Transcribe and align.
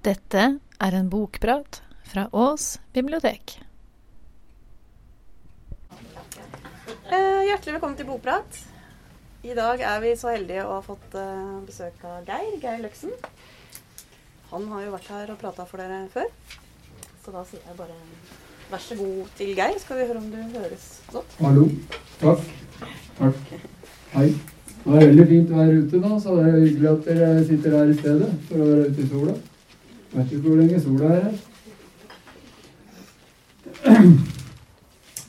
Dette 0.00 0.42
er 0.80 0.94
en 0.96 1.08
bokprat 1.12 1.82
fra 2.08 2.22
Ås 2.32 2.78
bibliotek. 2.96 3.58
Eh, 7.12 7.42
hjertelig 7.44 7.74
velkommen 7.74 7.98
til 7.98 8.08
Bokprat. 8.08 8.62
I 9.44 9.52
dag 9.58 9.84
er 9.84 10.00
vi 10.00 10.14
så 10.16 10.30
heldige 10.32 10.64
å 10.64 10.78
ha 10.78 10.80
fått 10.86 11.18
eh, 11.20 11.58
besøk 11.66 12.00
av 12.08 12.24
Geir, 12.24 12.56
Geir 12.62 12.80
Løksen. 12.80 13.12
Han 14.54 14.70
har 14.72 14.86
jo 14.86 14.94
vært 14.94 15.10
her 15.12 15.34
og 15.34 15.38
prata 15.44 15.68
for 15.68 15.84
dere 15.84 16.00
før. 16.14 16.32
Så 17.20 17.36
da 17.36 17.44
sier 17.50 17.60
jeg 17.68 17.76
bare 17.82 17.98
vær 18.72 18.86
så 18.86 18.96
god 19.02 19.36
til 19.36 19.52
Geir. 19.52 19.76
Skal 19.84 20.00
vi 20.00 20.08
høre 20.08 20.24
om 20.24 20.32
du 20.32 20.40
høres 20.56 20.88
godt? 21.12 21.36
Hallo. 21.44 21.68
Takk. 22.24 22.48
Takk. 23.20 23.54
Hei. 24.16 24.26
Det 24.80 24.96
er 24.96 25.08
veldig 25.12 25.30
fint 25.36 25.52
å 25.52 25.60
være 25.60 25.78
ute 25.84 26.04
nå, 26.08 26.16
så 26.24 26.40
det 26.40 26.48
er 26.48 26.60
hyggelig 26.64 26.92
at 26.96 27.08
dere 27.12 27.32
sitter 27.52 27.80
her 27.82 27.92
i 27.92 28.00
stedet 28.00 28.34
for 28.48 28.64
å 28.64 28.72
være 28.72 28.88
ute 28.88 29.04
i 29.04 29.10
sola. 29.12 29.38
Vet 30.12 30.30
du 30.30 30.34
ikke 30.36 30.48
hvor 30.48 30.56
lenge 30.56 30.80
sola 30.80 31.04
er 31.14 31.20
her. 31.28 31.34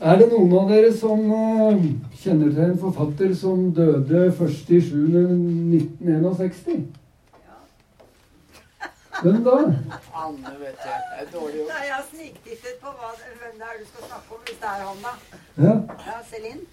Er 0.02 0.16
det 0.17 0.31
noen 0.31 0.54
av 0.57 0.66
dere 0.71 0.90
som 0.98 1.20
uh, 1.30 1.77
kjenner 2.17 2.49
til 2.49 2.63
en 2.63 2.80
forfatter 2.81 3.35
som 3.38 3.67
døde 3.77 4.23
1.7.1961? 4.31 6.90
Hvem 9.21 9.44
da? 9.45 9.54
Anne, 10.17 10.49
vet 10.57 10.73
du. 10.82 10.90
Det 10.90 11.21
er 11.21 11.29
dårlig 11.29 11.54
gjort. 11.59 11.70
Nei, 11.70 11.84
Jeg 11.85 11.93
har 11.93 12.02
sniktittet 12.09 12.76
på 12.82 12.90
hva, 12.98 13.13
hvem 13.13 13.54
det 13.62 13.66
er 13.70 13.77
du 13.77 13.85
skal 13.91 14.02
snakke 14.09 14.29
om, 14.34 14.41
hvis 14.48 14.57
det 14.63 14.70
er 14.73 14.82
han, 14.90 14.98
da. 15.05 15.13
Ja. 15.68 15.76
Ja, 16.07 16.16
Celine. 16.32 16.63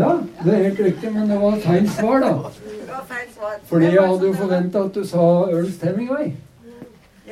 ja, 0.00 0.10
det 0.42 0.50
er 0.54 0.60
helt 0.66 0.82
riktig, 0.88 1.08
men 1.14 1.24
det 1.30 1.38
var 1.44 1.54
feil 1.62 1.86
svar, 1.90 2.16
da. 2.26 2.32
Det 2.66 2.88
var 2.88 3.04
feil 3.12 3.28
svar. 3.36 3.54
Fordi 3.70 3.86
jeg 3.92 4.02
hadde 4.08 4.24
jo 4.26 4.32
som 4.34 4.40
forventa 4.42 4.76
at 4.88 4.94
du 4.98 5.02
sa 5.12 5.22
Ernst 5.54 5.80
Hemingway. 5.86 6.26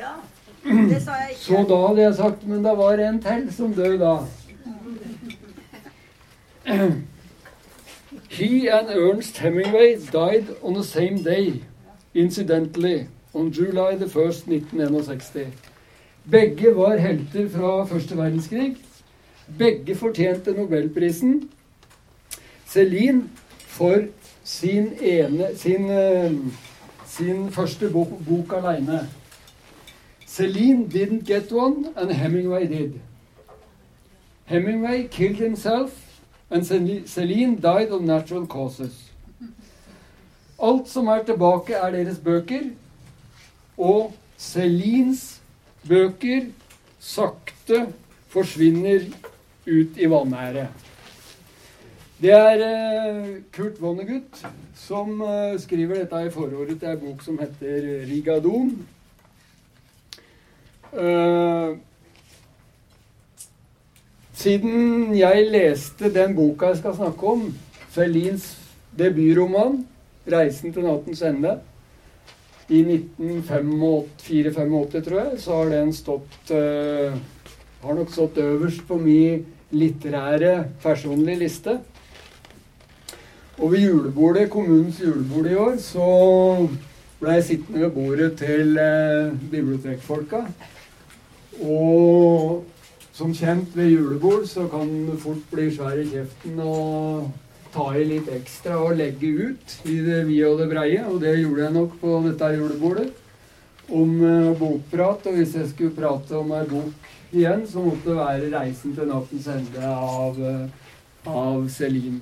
Ja, 0.01 0.13
det 0.89 1.01
sa 1.03 1.11
jeg 1.11 1.29
ikke. 1.29 1.41
Så 1.41 1.65
da 1.69 1.87
hadde 1.87 2.01
jeg 2.01 2.15
sagt 2.15 2.47
Men 2.47 2.65
det 2.65 2.77
var 2.77 2.91
en 2.93 3.21
til 3.21 3.53
som 3.53 3.73
døde 3.73 3.99
da. 3.99 4.17
He 8.29 8.69
and 8.71 8.89
Ernst 8.89 9.37
Hemingway 9.37 9.95
died 10.11 10.45
on 10.61 10.73
the 10.73 10.83
same 10.83 11.23
day, 11.23 11.63
incidentally, 12.13 13.07
on 13.33 13.51
July 13.51 13.95
the 13.95 14.05
1st, 14.05 14.47
1961. 14.47 15.47
Begge 16.31 16.75
var 16.75 16.97
helter 16.97 17.49
fra 17.49 17.85
første 17.85 18.17
verdenskrig. 18.17 18.77
Begge 19.59 19.95
fortjente 19.95 20.51
nobelprisen. 20.51 21.49
Celine 22.67 23.23
for 23.57 23.97
sin 24.43 24.93
ene 25.01 25.47
sin, 25.55 25.89
eh, 25.89 26.31
sin 27.05 27.51
første 27.51 27.89
bok, 27.89 28.07
bok 28.27 28.53
aleine. 28.63 29.09
Celine 30.31 30.87
didn't 30.87 31.25
get 31.25 31.51
one, 31.51 31.91
and 31.97 32.09
Hemingway 32.09 32.65
did. 32.65 33.01
Hemingway 34.45 35.09
killed 35.09 35.35
himself, 35.35 36.21
and 36.49 36.65
Cel- 36.65 37.05
Celine 37.05 37.59
died 37.59 37.89
of 37.89 38.01
natural 38.01 38.47
causes. 38.47 38.93
Alt 40.57 40.87
som 40.87 41.07
er 41.07 41.25
tilbake, 41.27 41.73
er 41.75 41.91
deres 41.91 42.19
bøker, 42.23 42.69
og 43.77 44.13
Celines 44.37 45.41
bøker 45.87 46.47
sakte 46.99 47.81
forsvinner 48.31 49.09
ut 49.67 49.99
i 49.99 50.09
vanæret. 50.09 50.87
Det 52.21 52.31
er 52.37 52.63
eh, 52.69 53.29
Kurt 53.51 53.81
Vonnegut 53.81 54.43
som 54.77 55.21
eh, 55.25 55.59
skriver 55.59 56.03
dette 56.05 56.23
i 56.23 56.31
forordet 56.31 56.79
til 56.79 56.91
ei 56.93 56.99
bok 57.03 57.23
som 57.25 57.39
heter 57.41 58.05
Rigadon. 58.07 58.75
Eh, 60.91 61.77
siden 64.35 65.13
jeg 65.15 65.45
leste 65.53 66.09
den 66.11 66.35
boka 66.35 66.73
jeg 66.73 66.81
skal 66.81 66.95
snakke 66.97 67.27
om, 67.35 67.45
Felins 67.91 68.57
debutroman 68.97 69.85
'Reisen 70.27 70.73
til 70.73 70.83
nattens 70.83 71.21
ende', 71.21 71.59
i 72.69 72.83
1984-85, 73.19 75.01
tror 75.03 75.19
jeg, 75.19 75.39
så 75.39 75.55
har 75.55 75.69
den 75.69 75.93
stått 75.93 76.51
uh, 76.55 77.11
Har 77.81 77.93
nok 77.97 78.11
stått 78.13 78.37
øverst 78.37 78.87
på 78.87 78.97
min 79.01 79.45
litterære, 79.71 80.65
personlige 80.83 81.39
liste. 81.39 81.79
Og 83.57 83.71
ved 83.71 83.79
julebordet, 83.79 84.49
kommunens 84.49 85.01
julebord 85.01 85.47
i 85.51 85.55
år, 85.55 85.75
så 85.81 86.67
ble 87.19 87.31
jeg 87.39 87.43
sittende 87.43 87.81
ved 87.81 87.91
bordet 87.91 88.37
til 88.37 88.77
uh, 88.77 89.33
bibliotekfolka. 89.51 90.45
Og 91.59 92.63
som 93.13 93.33
kjent 93.35 93.75
ved 93.75 93.91
julebord 93.91 94.47
så 94.49 94.67
kan 94.71 94.89
det 95.09 95.19
fort 95.21 95.43
bli 95.51 95.67
svær 95.75 95.99
i 95.99 96.07
kjeften 96.09 96.59
og 96.63 97.27
ta 97.71 97.89
i 97.95 98.05
litt 98.07 98.29
ekstra 98.31 98.77
og 98.81 98.97
legge 98.99 99.29
ut 99.51 99.75
i 99.87 99.97
det 100.05 100.23
vide 100.29 100.49
og 100.49 100.61
det 100.61 100.69
breie. 100.71 101.03
Og 101.07 101.19
det 101.23 101.35
gjorde 101.39 101.65
jeg 101.65 101.75
nok 101.75 101.97
på 102.01 102.19
dette 102.27 102.51
julebordet. 102.55 103.09
Om 103.91 104.11
eh, 104.23 104.51
bokprat. 104.59 105.27
Og 105.27 105.39
hvis 105.39 105.55
jeg 105.59 105.71
skulle 105.73 105.95
prate 105.95 106.37
om 106.39 106.53
ei 106.55 106.63
bok 106.69 107.09
igjen, 107.31 107.65
så 107.67 107.83
måtte 107.83 108.09
det 108.09 108.17
være 108.17 108.51
'Reisen 108.51 108.95
til 108.95 109.07
nattens 109.07 109.47
ende' 109.47 109.83
av, 109.87 110.39
eh, 110.39 110.69
av 111.27 111.67
Celine. 111.69 112.21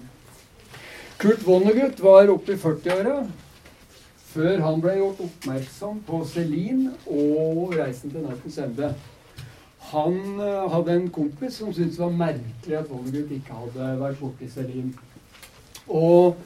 Kurt 1.19 1.45
Vonnegut 1.45 2.01
var 2.01 2.29
oppe 2.29 2.53
i 2.53 2.55
40-åra 2.57 3.27
før 4.29 4.61
han 4.61 4.81
ble 4.81 4.93
gjort 4.99 5.23
oppmerksom 5.25 6.03
på 6.07 6.25
Celine 6.25 6.93
og 7.05 7.73
'Reisen 7.73 8.11
til 8.11 8.21
nattens 8.21 8.57
ende'. 8.57 8.93
Han 9.89 10.39
eh, 10.39 10.69
hadde 10.69 10.93
en 10.93 11.09
kompis 11.09 11.57
som 11.57 11.73
syntes 11.73 11.97
det 11.97 12.03
var 12.03 12.17
merkelig 12.17 12.77
at 12.77 12.89
Vollegut 12.91 13.31
ikke 13.33 13.57
hadde 13.57 13.89
vært 13.97 14.21
borti 14.21 14.49
Selim. 14.51 14.91
Og 15.89 16.37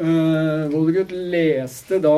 uh, 0.00 0.64
Vollegut 0.72 1.12
leste 1.14 2.00
da 2.02 2.16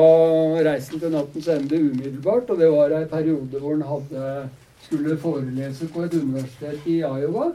'Reisen 0.65 0.99
til 0.99 1.13
nattens 1.13 1.51
ende' 1.53 1.77
umiddelbart, 1.77 2.49
og 2.49 2.57
det 2.57 2.71
var 2.71 2.95
ei 2.97 3.05
periode 3.05 3.61
hvor 3.61 3.75
han 3.75 3.85
hadde, 3.91 4.49
skulle 4.81 5.17
forelese 5.17 5.87
på 5.93 6.07
et 6.07 6.17
universitet 6.17 6.87
i 6.89 6.97
Iowa. 7.05 7.51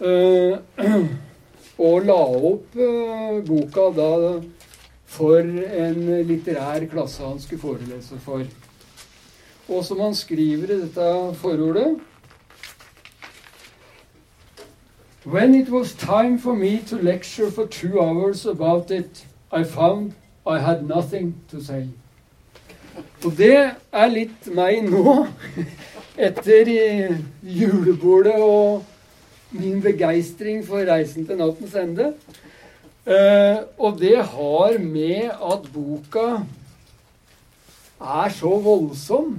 Uh, 0.00 0.56
og 1.86 2.08
la 2.08 2.20
opp 2.50 2.76
uh, 2.80 3.42
boka 3.44 3.90
da 3.96 4.12
for 5.06 5.40
en 5.40 6.00
litterær 6.28 6.88
klasse 6.88 7.24
han 7.24 7.40
skulle 7.40 7.60
forelese 7.60 8.16
for. 8.24 8.48
Og 9.68 9.84
som 9.84 10.00
han 10.00 10.14
skriver 10.14 10.70
i 10.70 10.80
dette 10.84 11.08
forordet 11.40 11.96
When 15.26 15.54
it 15.54 15.68
was 15.68 15.92
time 15.92 16.38
for 16.38 16.54
me 16.54 16.78
to 16.86 16.96
lecture 16.96 17.50
for 17.50 17.66
two 17.66 18.00
hours 18.00 18.46
about 18.46 18.90
it, 18.92 19.26
I 19.50 19.64
found 19.64 20.12
I 20.46 20.58
had 20.58 20.86
nothing 20.86 21.34
to 21.50 21.60
say. 21.60 21.88
Og 23.24 23.32
det 23.36 23.56
er 23.92 24.12
litt 24.12 24.46
meg 24.54 24.84
nå, 24.86 25.26
etter 26.28 26.70
julebordet 27.42 28.36
og 28.38 28.84
min 29.50 29.82
begeistring 29.82 30.62
for 30.66 30.86
'Reisen 30.86 31.26
til 31.26 31.40
nattens 31.42 31.74
ende'. 31.74 32.12
Eh, 33.06 33.58
og 33.78 33.98
det 33.98 34.16
har 34.16 34.78
med 34.78 35.30
at 35.30 35.66
boka 35.74 36.42
er 38.00 38.32
så 38.34 38.50
voldsom. 38.60 39.38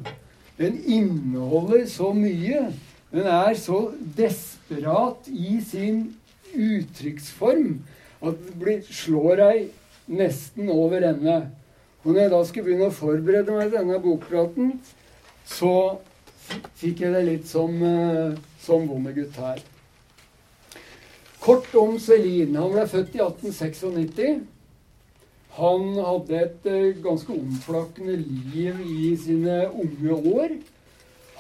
Den 0.57 0.79
inneholder 0.85 1.85
så 1.90 2.13
mye. 2.13 2.73
Den 3.12 3.28
er 3.29 3.53
så 3.53 3.91
desperat 4.18 5.28
i 5.28 5.59
sin 5.63 6.18
uttrykksform 6.57 7.78
at 8.25 8.41
det 8.57 8.81
slår 8.90 9.38
deg 9.41 9.68
nesten 10.07 10.72
over 10.73 11.06
ende. 11.12 11.38
Og 12.03 12.13
når 12.13 12.22
jeg 12.22 12.31
da 12.34 12.44
skulle 12.47 12.66
begynne 12.66 12.90
å 12.90 12.95
forberede 12.95 13.53
meg 13.53 13.69
til 13.69 13.79
denne 13.79 14.01
bokpraten, 14.01 14.74
så 15.48 15.74
fikk 16.80 17.03
jeg 17.03 17.13
det 17.13 17.24
litt 17.27 17.48
som, 17.48 17.74
eh, 17.83 18.38
som 18.63 18.88
bondegutt 18.88 19.36
her. 19.36 19.60
Kort 21.39 21.75
om 21.75 22.00
Celine. 22.00 22.60
Han 22.60 22.71
ble 22.71 22.88
født 22.88 23.15
i 23.15 23.21
1896. 23.21 24.42
Han 25.57 25.95
hadde 25.98 26.39
et 26.44 26.68
eh, 26.69 26.98
ganske 27.01 27.33
omflakkende 27.33 28.18
liv 28.19 28.81
i 28.86 29.15
sine 29.18 29.63
unge 29.74 30.18
år. 30.33 30.51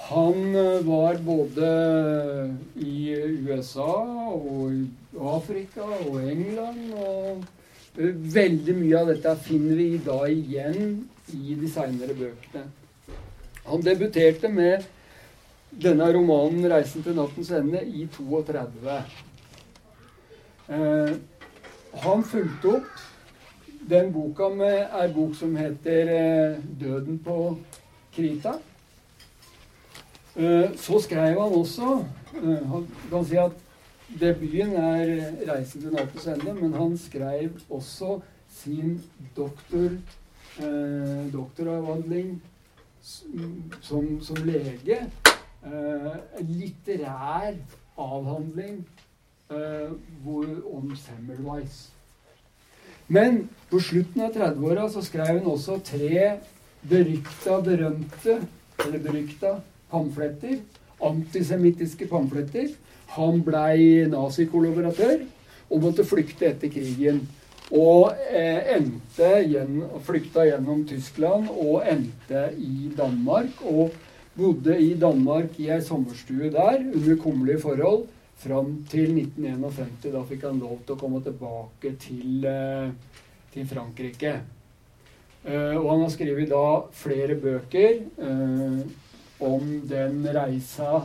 Han 0.07 0.55
eh, 0.55 0.87
var 0.87 1.19
både 1.25 1.69
i 2.81 3.13
USA 3.45 3.91
og 4.33 4.73
i 4.73 4.87
Afrika 5.21 5.85
og 6.07 6.17
England. 6.23 6.93
og 6.97 7.43
eh, 7.99 8.17
Veldig 8.33 8.75
mye 8.79 9.03
av 9.03 9.11
dette 9.11 9.35
finner 9.45 9.77
vi 9.77 9.89
da 10.01 10.17
igjen 10.33 11.03
i 11.37 11.57
de 11.59 11.69
seinere 11.69 12.17
bøkene. 12.17 12.65
Han 13.67 13.83
debuterte 13.83 14.49
med 14.49 14.85
denne 15.83 16.07
romanen 16.15 16.65
'Reisen 16.65 17.03
til 17.03 17.17
nattens 17.17 17.51
ende' 17.51 17.83
i 17.85 18.07
32. 18.17 18.97
Eh, 20.69 21.13
han 22.01 22.23
fulgte 22.23 22.73
opp 22.79 23.06
den 23.89 24.11
boka 24.13 24.49
med 24.49 24.87
er 24.91 25.13
bok 25.13 25.35
som 25.35 25.55
heter 25.55 26.09
eh, 26.11 26.57
'Døden 26.79 27.19
på 27.23 27.57
Krita'. 28.15 28.59
Eh, 30.35 30.75
så 30.75 30.99
skrev 31.01 31.41
han 31.41 31.53
også 31.53 32.05
eh, 32.35 32.67
Han 32.67 32.87
kan 33.09 33.25
si 33.25 33.35
at 33.35 33.51
debuten 34.19 34.75
er 34.75 35.31
'Reisen 35.47 35.81
til 35.81 35.91
Natos 35.91 36.27
ende', 36.27 36.53
men 36.53 36.73
han 36.73 36.97
skrev 36.97 37.49
også 37.69 38.19
sin 38.49 39.03
doktor, 39.35 39.89
doktoravhandling 41.33 42.41
som, 43.81 44.21
som 44.21 44.35
lege. 44.35 44.97
Eh, 45.65 46.15
litterær 46.39 47.53
avhandling 47.97 48.87
hvor, 50.23 50.45
om 50.73 50.95
Semmelweis. 50.95 51.96
Men 53.07 53.45
på 53.71 53.79
slutten 53.83 54.25
av 54.25 54.35
30-åra 54.35 54.87
så 54.91 55.03
skrev 55.05 55.39
hun 55.39 55.53
også 55.53 55.79
tre 55.85 56.33
berykta, 56.87 57.61
berømte, 57.63 58.41
eller 58.83 59.03
berykta, 59.03 59.57
pamfletter. 59.91 60.59
Antisemittiske 61.03 62.07
pamfletter. 62.11 62.71
Han 63.15 63.41
blei 63.45 64.07
nazikollaboratør 64.11 65.21
og 65.69 65.83
måtte 65.83 66.05
flykte 66.07 66.49
etter 66.51 66.71
krigen. 66.71 67.21
Og 67.67 68.13
eh, 68.31 68.75
gjen, 69.51 69.81
flykta 70.07 70.45
gjennom 70.47 70.85
Tyskland 70.87 71.49
og 71.51 71.87
endte 71.87 72.47
i 72.55 72.91
Danmark. 72.95 73.63
Og 73.67 73.95
bodde 74.37 74.75
i 74.79 74.93
Danmark 74.99 75.55
i 75.57 75.71
ei 75.73 75.81
sommerstue 75.81 76.51
der 76.53 76.83
under 76.83 77.15
kummerlige 77.23 77.63
forhold 77.63 78.05
fram 78.37 78.83
til 78.89 79.13
1951. 79.15 80.11
Da 80.13 80.21
fikk 80.27 80.45
han 80.47 80.61
lov 80.61 80.79
til 80.85 80.95
å 80.95 80.99
komme 81.01 81.21
tilbake 81.25 81.93
til, 82.01 82.45
eh, 82.45 82.91
til 83.53 83.67
Frankrike. 83.67 84.33
Eh, 85.45 85.75
og 85.77 85.89
han 85.89 86.01
har 86.01 86.09
skrevet 86.13 86.49
da 86.49 86.81
flere 86.91 87.35
bøker 87.39 88.01
eh, 88.19 88.81
om 89.39 89.81
den 89.87 90.25
reisa 90.35 91.01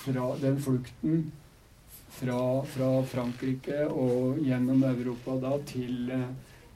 fra 0.00 0.36
den 0.40 0.58
flukten 0.60 1.32
fra, 2.10 2.64
fra, 2.66 3.02
Frankrike 3.06 3.86
og 3.88 4.40
gjennom 4.44 4.82
Europa 4.84 5.36
da 5.40 5.58
til, 5.68 6.10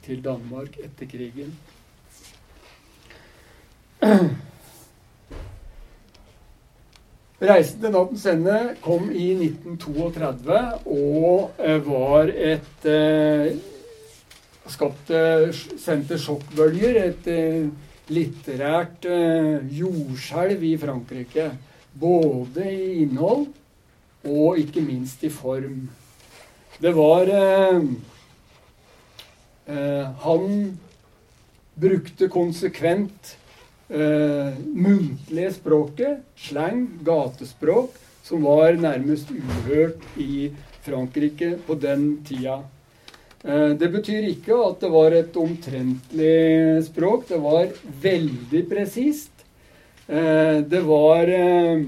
til 0.05 0.21
Danmark 0.23 0.77
etter 0.85 1.09
krigen. 1.09 1.53
Reisen 7.35 7.81
til 7.83 7.91
nattens 7.91 8.25
ende 8.31 8.59
kom 8.83 9.09
i 9.11 9.33
1932 9.35 10.59
og 10.87 11.57
eh, 11.59 11.81
var 11.83 12.29
et 12.31 12.87
eh, 12.87 13.57
skapte, 14.71 15.51
sendte 15.51 16.15
sjokkbølger. 16.21 17.01
Et 17.09 17.27
eh, 17.33 17.67
litterært 18.15 19.07
eh, 19.11 19.67
jordskjelv 19.81 20.63
i 20.63 20.73
Frankrike. 20.79 21.49
Både 21.99 22.69
i 22.71 23.03
innhold 23.03 23.49
og 24.31 24.59
ikke 24.63 24.83
minst 24.87 25.27
i 25.27 25.31
form. 25.33 25.89
Det 26.79 26.95
var 26.95 27.27
eh, 27.35 27.83
eh, 29.75 30.07
Han 30.23 30.77
brukte 31.75 32.31
konsekvent 32.31 33.35
eh, 33.89 34.55
muntlige 34.73 35.51
språket, 35.55 36.23
slang, 36.37 36.87
gatespråk, 37.05 37.95
som 38.25 38.45
var 38.45 38.79
nærmest 38.81 39.29
uhørt 39.31 40.01
i 40.17 40.49
Frankrike 40.85 41.55
på 41.67 41.77
den 41.81 42.23
tida. 42.25 42.61
Eh, 43.43 43.75
det 43.77 43.91
betyr 43.93 44.31
ikke 44.31 44.57
at 44.65 44.81
det 44.81 44.91
var 44.93 45.13
et 45.13 45.37
omtrentlig 45.37 46.83
språk. 46.87 47.29
Det 47.29 47.39
var 47.41 47.71
veldig 48.01 48.65
presist. 48.69 49.45
Eh, 50.07 50.61
det 50.65 50.81
var 50.85 51.29
eh, 51.29 51.85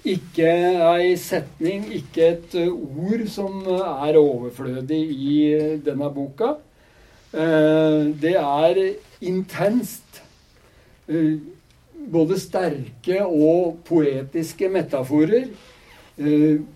ikke 0.00 0.48
ei 0.48 1.12
setning, 1.20 1.84
ikke 1.92 2.24
et 2.24 2.54
eh, 2.56 2.70
ord 2.72 3.26
som 3.28 3.60
eh, 3.68 4.08
er 4.08 4.16
overflødig 4.20 5.00
i 5.12 5.36
eh, 5.52 5.78
denne 5.84 6.10
boka. 6.14 6.56
Det 7.30 8.32
er 8.34 8.78
intenst. 9.22 10.16
Både 12.10 12.38
sterke 12.40 13.20
og 13.26 13.80
poetiske 13.88 14.70
metaforer. 14.72 15.50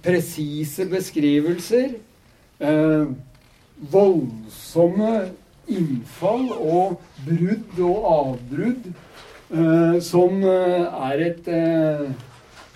Presise 0.04 0.86
beskrivelser. 0.90 1.94
Voldsomme 3.94 5.14
innfall 5.64 6.46
og 6.58 7.00
brudd 7.24 7.80
og 7.86 8.06
avbrudd 8.12 8.92
som 10.04 10.44
er 10.44 11.24
et 11.30 11.50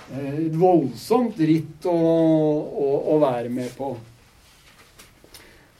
Eh, 0.09 0.37
et 0.47 0.55
voldsomt 0.57 1.37
ritt 1.37 1.87
å, 1.89 1.95
å, 1.95 2.87
å, 3.13 3.17
være 3.21 3.51
med 3.53 3.69
på. 3.77 3.93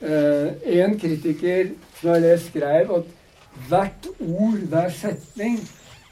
Eh, 0.05 0.51
en 0.83 0.99
kritiker 1.01 1.73
fra 1.97 2.19
det 2.23 2.35
skrev 2.45 2.93
at 2.99 3.15
hvert 3.69 4.09
ord, 4.21 4.61
hver 4.71 4.91
setning, 4.95 5.59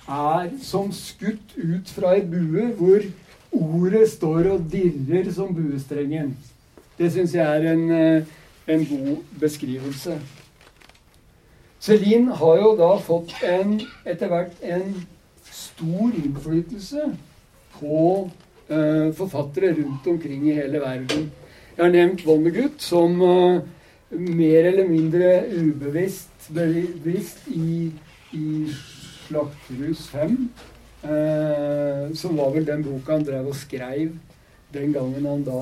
er 0.09 0.51
som 0.63 0.93
skutt 0.95 1.57
ut 1.59 1.91
fra 1.91 2.15
ei 2.15 2.23
bue 2.23 2.69
hvor 2.79 3.07
ordet 3.53 4.09
står 4.11 4.51
og 4.53 4.67
dirrer 4.73 5.31
som 5.35 5.55
buestrengen. 5.55 6.37
Det 6.99 7.11
syns 7.13 7.35
jeg 7.35 7.45
er 7.45 7.73
en, 7.73 7.91
eh, 7.91 8.23
en, 8.67 8.87
god 8.87 9.17
beskrivelse. 9.41 10.21
Celine 11.81 12.35
har 12.35 12.57
jo 12.57 12.77
da 12.79 12.97
fått 13.03 13.35
en, 13.45 13.81
etter 14.07 14.31
hvert 14.33 14.63
en 14.63 14.95
stor 15.53 16.13
innflytelse 16.17 17.11
på 17.77 18.31
uh, 18.71 19.15
forfattere 19.15 19.75
rundt 19.77 20.07
omkring 20.07 20.49
i 20.49 20.57
hele 20.57 20.81
verden. 20.81 21.31
Jeg 21.77 21.85
har 21.85 21.93
nevnt 21.93 22.25
Vonnegut 22.27 22.83
som 22.83 23.21
uh, 23.21 23.61
mer 24.19 24.71
eller 24.71 24.89
mindre 24.89 25.33
ubevisst 25.53 26.51
bevisst 26.55 27.49
i, 27.49 27.93
i 28.33 28.47
Slakterhus 29.27 30.09
5. 30.09 30.39
Uh, 31.05 31.11
eh, 31.11 32.15
som 32.15 32.37
var 32.39 32.55
vel 32.55 32.67
den 32.67 32.83
boka 32.83 33.13
han 33.15 33.27
drev 33.27 33.51
og 33.53 33.59
skrev 33.59 34.15
den 34.75 34.93
gangen 34.93 35.27
han 35.27 35.45
da 35.47 35.61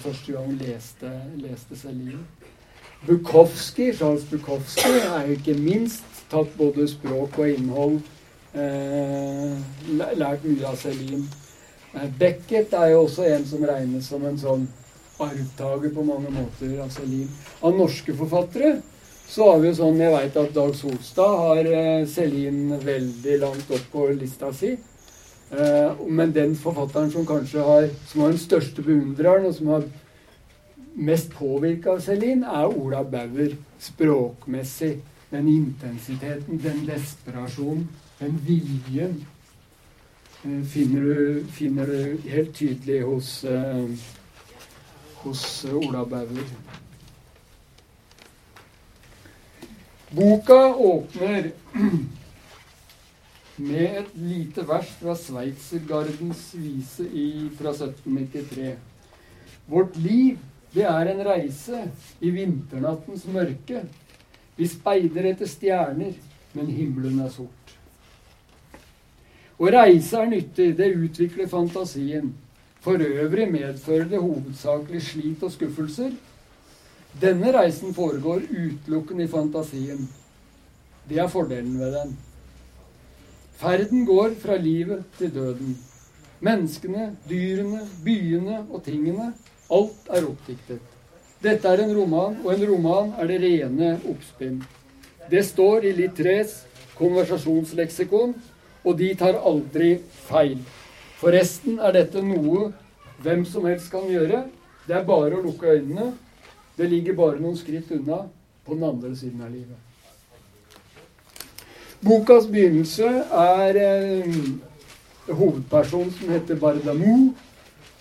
første 0.00 0.32
gang 0.32 0.54
leste, 0.60 1.10
leste 1.36 1.76
Celine. 1.76 2.22
Bukowski, 3.06 3.92
Charles 3.96 4.24
Bukowski 4.30 4.88
er 4.88 5.26
jo 5.26 5.36
ikke 5.36 5.56
minst 5.56 6.04
tatt 6.30 6.50
både 6.56 6.86
språk 6.88 7.38
og 7.40 7.48
innhold 7.50 8.00
eh, 8.54 9.54
lært 9.90 10.44
mye 10.44 10.66
av 10.68 10.76
Celine. 10.80 11.26
Beckett 12.18 12.74
er 12.76 12.92
jo 12.92 13.04
også 13.06 13.26
en 13.26 13.46
som 13.48 13.64
regnes 13.66 14.08
som 14.08 14.24
en 14.26 14.38
sånn 14.38 14.68
arvtaker 15.26 15.92
på 15.94 16.04
mange 16.04 16.30
måter 16.34 16.78
av 16.82 16.90
Selin. 16.94 17.28
Av 17.60 17.76
norske 17.76 18.14
forfattere 18.16 18.80
så 19.30 19.50
har 19.50 19.60
vi 19.62 19.70
jo 19.70 19.76
sånn 19.78 20.00
Jeg 20.02 20.14
veit 20.14 20.38
at 20.40 20.54
Dag 20.54 20.74
Solstad 20.74 21.36
har 21.44 21.70
Selin 22.10 22.74
veldig 22.82 23.38
langt 23.44 23.70
opp 23.70 23.88
på 23.92 24.08
lista 24.18 24.50
si. 24.56 24.74
Eh, 25.50 26.04
men 26.06 26.34
den 26.34 26.54
forfatteren 26.58 27.10
som 27.14 27.26
kanskje 27.26 27.66
har 27.66 27.88
som 28.10 28.24
har 28.24 28.34
den 28.34 28.42
største 28.42 28.82
beundreren, 28.86 29.46
og 29.46 29.54
som 29.54 29.72
har 29.74 29.88
mest 30.94 31.30
påvirka 31.34 31.94
av 31.94 32.04
Selin, 32.04 32.44
er 32.44 32.70
Ola 32.70 33.04
Bauer 33.04 33.56
språkmessig. 33.80 34.96
Den 35.30 35.46
intensiteten, 35.46 36.58
den 36.58 36.80
desperasjonen, 36.88 37.84
den 38.18 38.40
viljen 38.46 39.20
Eh, 40.42 40.64
finner 40.64 41.00
du, 41.00 41.44
finner 41.52 41.86
du 41.86 42.16
helt 42.28 42.54
tydelig 42.56 43.02
hos, 43.02 43.44
eh, 43.44 43.84
hos 45.22 45.64
Ola 45.64 46.04
Bauer. 46.04 46.46
Boka 50.10 50.74
åpner 50.74 51.50
med 53.56 53.98
et 54.00 54.14
lite 54.16 54.64
vers 54.66 54.88
fra 54.98 55.14
Sveitsergardens 55.14 56.48
vise 56.56 57.04
i, 57.04 57.50
fra 57.58 57.74
1793. 57.76 58.72
Vårt 59.70 59.96
liv, 60.00 60.38
det 60.74 60.86
er 60.88 61.12
en 61.12 61.22
reise 61.26 61.84
i 62.20 62.32
vinternattens 62.34 63.26
mørke. 63.30 63.84
Vi 64.56 64.68
speider 64.68 65.30
etter 65.30 65.50
stjerner, 65.50 66.16
men 66.56 66.72
himmelen 66.74 67.20
er 67.22 67.30
sort. 67.34 67.74
Å 69.60 69.68
reise 69.70 70.16
er 70.16 70.30
nyttig, 70.32 70.72
det 70.78 70.94
utvikler 70.96 71.50
fantasien. 71.50 72.32
For 72.80 73.02
øvrig 73.04 73.46
medfører 73.52 74.08
det 74.08 74.20
hovedsakelig 74.20 75.02
slit 75.02 75.42
og 75.42 75.52
skuffelser. 75.52 76.10
Denne 77.20 77.52
reisen 77.52 77.94
foregår 77.94 78.46
utelukkende 78.48 79.24
i 79.24 79.28
fantasien. 79.28 80.08
Det 81.08 81.18
er 81.18 81.28
fordelen 81.28 81.78
ved 81.80 81.92
den. 81.92 82.18
Ferden 83.60 84.06
går 84.06 84.30
fra 84.40 84.56
livet 84.56 85.04
til 85.18 85.34
døden. 85.34 85.78
Menneskene, 86.40 87.16
dyrene, 87.28 87.80
byene 88.04 88.64
og 88.70 88.84
tingene. 88.84 89.32
Alt 89.70 90.08
er 90.08 90.24
oppdiktet. 90.24 90.80
Dette 91.42 91.68
er 91.68 91.82
en 91.84 91.96
roman, 91.96 92.36
og 92.44 92.54
en 92.54 92.66
roman 92.70 93.12
er 93.18 93.28
det 93.28 93.40
rene 93.42 93.92
oppspinn. 94.08 94.62
Det 95.30 95.44
står 95.46 95.84
i 95.88 95.92
Littres 95.92 96.62
konversasjonsleksikon 96.96 98.34
og 98.84 98.96
de 98.98 99.10
tar 99.18 99.38
aldri 99.46 99.94
feil. 100.26 100.58
Forresten 101.20 101.76
er 101.84 101.92
dette 101.92 102.22
noe 102.24 102.70
hvem 103.20 103.44
som 103.44 103.66
helst 103.68 103.90
kan 103.92 104.06
gjøre. 104.08 104.46
Det 104.86 104.96
er 104.96 105.04
bare 105.04 105.36
å 105.36 105.44
lukke 105.44 105.76
øynene. 105.76 106.14
Det 106.78 106.88
ligger 106.88 107.18
bare 107.18 107.40
noen 107.42 107.58
skritt 107.60 107.90
unna 107.92 108.22
på 108.64 108.74
den 108.74 108.86
andre 108.88 109.12
siden 109.16 109.44
av 109.44 109.52
livet. 109.52 109.76
Bokas 112.00 112.46
begynnelse 112.48 113.10
er 113.36 113.76
eh, 113.76 114.40
hovedpersonen 115.28 116.14
som 116.16 116.32
heter 116.32 116.56
Bardamou, 116.56 117.34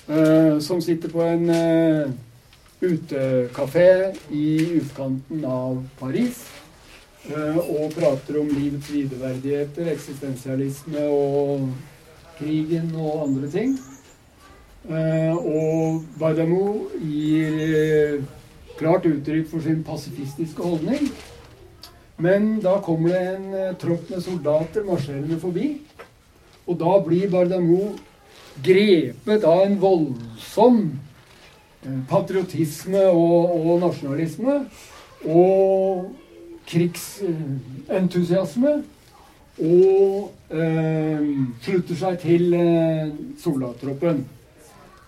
eh, 0.07 0.55
som 0.63 0.79
sitter 0.81 1.11
på 1.11 1.25
en 1.25 1.49
eh, 1.51 2.13
utekafé 2.79 4.15
i 4.31 4.47
utkanten 4.79 5.43
av 5.43 5.81
Paris 5.99 6.45
eh, 7.27 7.59
og 7.59 7.91
prater 7.97 8.39
om 8.39 8.47
livets 8.47 8.88
videreverdigheter, 8.93 9.91
eksistensialisme 9.91 11.03
og 11.11 11.67
krigen 12.39 12.96
og 12.96 13.27
andre 13.27 13.50
ting. 13.51 13.75
Eh, 14.89 15.36
og 15.36 16.03
Bardamou 16.19 16.88
gir 17.03 17.60
eh, 17.65 18.22
klart 18.79 19.05
uttrykk 19.10 19.50
for 19.51 19.60
sin 19.63 19.84
pasifistiske 19.84 20.63
holdning. 20.63 21.10
Men 22.19 22.60
da 22.63 22.79
kommer 22.84 23.10
det 23.13 23.22
en 23.36 23.53
eh, 23.53 23.75
tropp 23.79 24.10
med 24.10 24.24
soldater 24.24 24.84
marsjerende 24.88 25.39
forbi. 25.39 25.81
Og 26.67 26.79
da 26.79 27.00
blir 27.03 27.29
Bardamo 27.31 27.96
grepet 28.63 29.43
av 29.48 29.65
en 29.65 29.81
voldsom 29.81 31.00
patriotisme 32.10 33.03
og, 33.08 33.51
og 33.60 33.79
nasjonalisme. 33.84 34.65
Og 35.27 36.15
krigsentusiasme. 36.69 38.84
Og 39.59 40.29
eh, 40.55 41.23
slutter 41.65 41.97
seg 41.99 42.19
til 42.21 42.53
eh, 42.55 43.09
soldattroppen. 43.41 44.21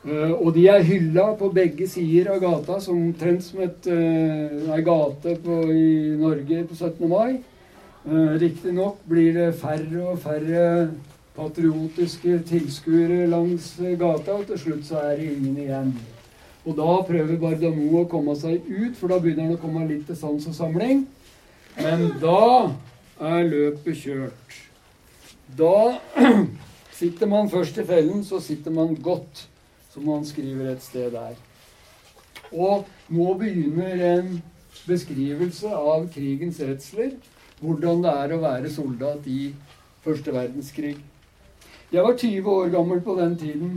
Eh, 0.04 0.34
og 0.34 0.52
de 0.58 0.66
er 0.68 0.84
hylla 0.84 1.30
på 1.40 1.52
begge 1.56 1.88
sider 1.88 2.34
av 2.34 2.42
gata, 2.44 2.82
som 2.84 3.00
omtrent 3.00 3.46
som 3.46 3.62
et, 3.64 3.88
ei 3.88 4.82
gate 4.84 5.38
på, 5.46 5.62
i 5.72 5.88
Norge 6.20 6.66
på 6.68 6.76
17. 6.76 7.08
mai. 7.08 7.40
Eh, 8.02 8.36
Riktignok 8.42 9.00
blir 9.08 9.34
det 9.38 9.54
færre 9.62 10.04
og 10.10 10.20
færre 10.20 10.90
patriotiske 11.36 12.42
tilskuere 12.50 13.28
langs 13.32 13.76
gata, 13.80 14.36
og 14.36 14.48
til 14.50 14.60
slutt 14.60 14.88
så 14.90 15.04
er 15.06 15.20
det 15.20 15.32
ingen 15.32 15.58
igjen. 15.64 15.94
Og 16.66 16.76
da 16.78 16.96
prøver 17.08 17.40
Bardamo 17.42 18.02
å 18.02 18.08
komme 18.10 18.36
seg 18.38 18.68
ut, 18.68 18.98
for 18.98 19.10
da 19.10 19.20
begynner 19.22 19.48
han 19.48 19.56
å 19.56 19.62
komme 19.62 19.88
litt 19.88 20.08
til 20.10 20.18
sans 20.18 20.48
og 20.50 20.58
samling. 20.58 21.06
Men 21.78 22.10
da 22.22 22.74
er 23.22 23.46
løpet 23.46 23.98
kjørt. 24.02 24.58
Da 25.58 26.00
sitter 27.00 27.30
man 27.30 27.50
først 27.52 27.78
i 27.78 27.86
fellen, 27.86 28.24
så 28.26 28.40
sitter 28.42 28.74
man 28.74 28.96
godt 28.96 29.46
som 29.92 30.08
man 30.08 30.26
skriver 30.26 30.72
et 30.72 30.84
sted 30.84 31.12
der. 31.14 31.36
Og 32.52 32.88
nå 33.12 33.34
begynner 33.40 34.02
en 34.16 34.34
beskrivelse 34.88 35.70
av 35.76 36.08
krigens 36.14 36.60
redsler. 36.64 37.14
Hvordan 37.62 38.02
det 38.02 38.12
er 38.24 38.34
å 38.34 38.42
være 38.42 38.72
soldat 38.74 39.28
i 39.30 39.52
første 40.02 40.34
verdenskrig. 40.34 40.96
Jeg 41.92 42.06
var 42.08 42.16
20 42.18 42.48
år 42.50 42.72
gammel 42.74 43.04
på 43.06 43.14
den 43.20 43.36
tiden. 43.38 43.76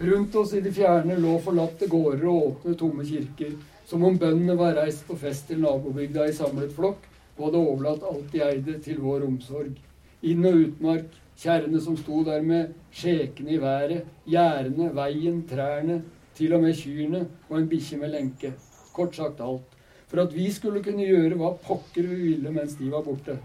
Rundt 0.00 0.38
oss 0.40 0.54
i 0.56 0.62
de 0.64 0.72
fjerne 0.72 1.18
lå 1.20 1.34
forlatte 1.44 1.88
gårder 1.90 2.24
og 2.30 2.46
åpne, 2.46 2.76
tomme 2.78 3.04
kirker. 3.04 3.52
Som 3.86 4.06
om 4.06 4.16
bøndene 4.18 4.56
var 4.56 4.78
reist 4.78 5.04
på 5.08 5.18
fest 5.20 5.50
til 5.50 5.60
nabobygda 5.60 6.30
i 6.30 6.34
samlet 6.36 6.72
flokk 6.74 7.04
og 7.36 7.48
hadde 7.48 7.62
overlatt 7.62 8.04
alt 8.08 8.32
de 8.32 8.42
eide, 8.44 8.78
til 8.82 9.00
vår 9.04 9.26
omsorg. 9.26 9.76
Inn- 10.24 10.48
og 10.48 10.60
utmark, 10.64 11.14
Kjerrene 11.36 11.80
som 11.84 11.96
sto 12.00 12.22
der 12.24 12.40
med 12.40 12.70
skjekene 12.96 13.50
i 13.52 13.60
været, 13.60 14.06
gjerdene, 14.24 14.88
veien, 14.96 15.42
trærne, 15.48 15.98
til 16.36 16.54
og 16.56 16.62
med 16.62 16.78
kyrne 16.78 17.26
og 17.50 17.58
en 17.58 17.68
bikkje 17.68 17.98
med 18.00 18.14
lenke. 18.14 18.52
Kort 18.96 19.18
sagt 19.18 19.42
alt. 19.44 19.74
For 20.08 20.22
at 20.22 20.32
vi 20.32 20.46
skulle 20.52 20.80
kunne 20.84 21.04
gjøre 21.04 21.36
hva 21.36 21.50
pokker 21.60 22.08
vi 22.08 22.16
ville 22.22 22.52
mens 22.54 22.78
de 22.78 22.88
var 22.92 23.04
borte. 23.04 23.36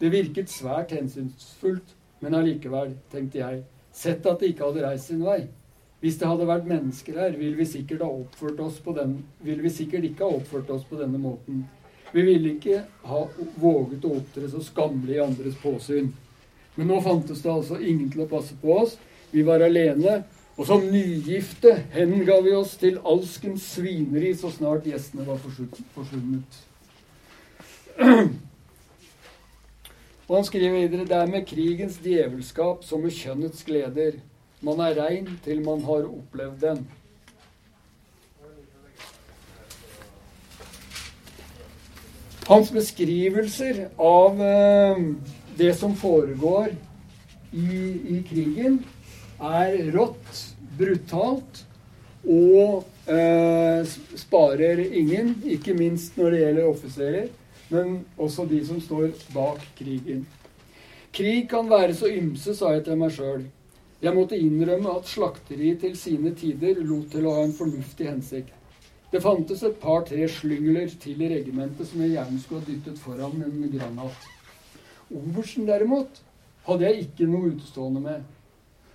Det 0.00 0.10
virket 0.12 0.52
svært 0.52 0.92
hensynsfullt, 0.92 1.94
men 2.20 2.36
allikevel, 2.36 2.92
tenkte 3.12 3.40
jeg, 3.40 3.62
sett 3.94 4.26
at 4.26 4.42
de 4.42 4.50
ikke 4.52 4.66
hadde 4.66 4.84
reist 4.84 5.08
sin 5.08 5.24
vei. 5.24 5.46
Hvis 6.04 6.18
det 6.20 6.28
hadde 6.28 6.48
vært 6.50 6.68
mennesker 6.68 7.16
her, 7.22 7.38
ville 7.40 7.56
vi 7.56 7.64
sikkert, 7.70 8.04
ha 8.04 8.10
oppført 8.10 8.60
oss 8.60 8.82
på 8.84 8.92
den, 8.98 9.22
ville 9.40 9.64
vi 9.64 9.72
sikkert 9.72 10.04
ikke 10.04 10.26
ha 10.26 10.42
oppført 10.42 10.68
oss 10.74 10.84
på 10.90 11.00
denne 11.00 11.20
måten. 11.22 11.64
Vi 12.14 12.22
ville 12.22 12.52
ikke 12.54 12.84
ha 13.08 13.24
våget 13.58 14.04
å 14.06 14.12
opptre 14.20 14.46
så 14.52 14.60
skammelig 14.62 15.16
i 15.16 15.24
andres 15.24 15.56
påsyn. 15.58 16.12
Men 16.76 16.86
nå 16.90 17.00
fantes 17.02 17.42
det 17.42 17.50
altså 17.50 17.80
ingen 17.80 18.06
til 18.12 18.22
å 18.22 18.30
passe 18.30 18.54
på 18.60 18.70
oss. 18.84 18.94
Vi 19.32 19.42
var 19.46 19.64
alene. 19.66 20.20
Og 20.54 20.68
som 20.68 20.84
nygifte 20.86 21.72
henga 21.90 22.36
vi 22.44 22.52
oss 22.54 22.76
til 22.78 23.00
alskens 23.02 23.66
svineri 23.74 24.30
så 24.38 24.52
snart 24.54 24.86
gjestene 24.86 25.26
var 25.26 25.40
forsvunnet. 25.42 26.60
Og 30.28 30.36
han 30.36 30.46
skriver 30.46 30.78
videre 30.84 31.08
det 31.10 31.18
er 31.18 31.32
med 31.34 31.48
krigens 31.50 31.98
djevelskap 32.04 32.86
som 32.86 33.02
med 33.02 33.16
kjønnets 33.18 33.66
gleder. 33.66 34.20
Man 34.64 34.78
er 34.86 34.94
rein 35.02 35.26
til 35.42 35.66
man 35.66 35.82
har 35.90 36.06
opplevd 36.06 36.62
den. 36.62 36.86
Hans 42.44 42.68
beskrivelser 42.72 43.86
av 43.96 44.42
eh, 44.42 44.98
det 45.56 45.70
som 45.74 45.94
foregår 45.96 46.74
i, 47.52 47.78
i 48.16 48.18
krigen, 48.28 48.82
er 49.40 49.78
rått, 49.94 50.42
brutalt 50.76 51.62
og 52.28 52.84
eh, 53.08 53.80
sparer 54.20 54.82
ingen. 54.84 55.38
Ikke 55.56 55.72
minst 55.78 56.18
når 56.20 56.34
det 56.34 56.42
gjelder 56.42 56.68
offiserer, 56.68 57.28
men 57.72 57.94
også 58.20 58.44
de 58.50 58.60
som 58.66 58.82
står 58.82 59.14
bak 59.32 59.64
krigen. 59.78 60.26
Krig 61.14 61.48
kan 61.48 61.70
være 61.70 61.96
så 61.96 62.10
ymse, 62.12 62.52
sa 62.58 62.74
jeg 62.74 62.84
til 62.84 63.00
meg 63.00 63.14
sjøl. 63.14 63.46
Jeg 64.04 64.12
måtte 64.12 64.36
innrømme 64.36 64.98
at 64.98 65.08
slakteriet 65.08 65.80
til 65.80 65.96
sine 65.96 66.34
tider 66.36 66.82
lot 66.84 67.08
til 67.14 67.24
å 67.24 67.38
ha 67.38 67.46
en 67.46 67.56
fornuftig 67.56 68.10
hensikt. 68.10 68.52
Det 69.14 69.20
fantes 69.22 69.60
et 69.62 69.76
par-tre 69.78 70.24
slyngler 70.26 70.88
til 70.98 71.20
i 71.22 71.28
regimentet 71.30 71.86
som 71.86 72.00
jeg 72.02 72.16
gjerne 72.16 72.40
skulle 72.42 72.64
ha 72.64 72.66
dyttet 72.66 72.96
foran 72.98 73.44
en 73.46 73.68
granat. 73.70 74.24
Obersten 75.14 75.68
derimot 75.68 76.18
hadde 76.66 76.88
jeg 76.88 77.04
ikke 77.04 77.28
noe 77.30 77.52
utestående 77.52 78.02
med. 78.02 78.24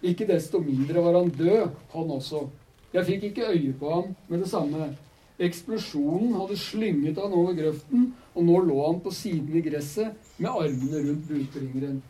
Ikke 0.03 0.27
desto 0.27 0.59
mindre 0.59 1.05
var 1.05 1.21
han 1.21 1.31
død, 1.31 1.71
han 1.93 2.11
også. 2.17 2.43
Jeg 2.91 3.07
fikk 3.07 3.23
ikke 3.29 3.47
øye 3.53 3.71
på 3.79 3.93
ham 3.93 4.11
med 4.27 4.43
det 4.43 4.51
samme. 4.51 4.91
Eksplosjonen 5.39 6.35
hadde 6.35 6.59
slynget 6.59 7.23
han 7.23 7.39
over 7.39 7.55
grøften, 7.55 8.11
og 8.35 8.47
nå 8.51 8.59
lå 8.67 8.83
han 8.89 8.99
på 8.99 9.15
siden 9.15 9.55
i 9.55 9.63
gresset 9.63 10.35
med 10.35 10.51
armene 10.51 11.03
rundt 11.07 11.27
budbringeren, 11.31 12.03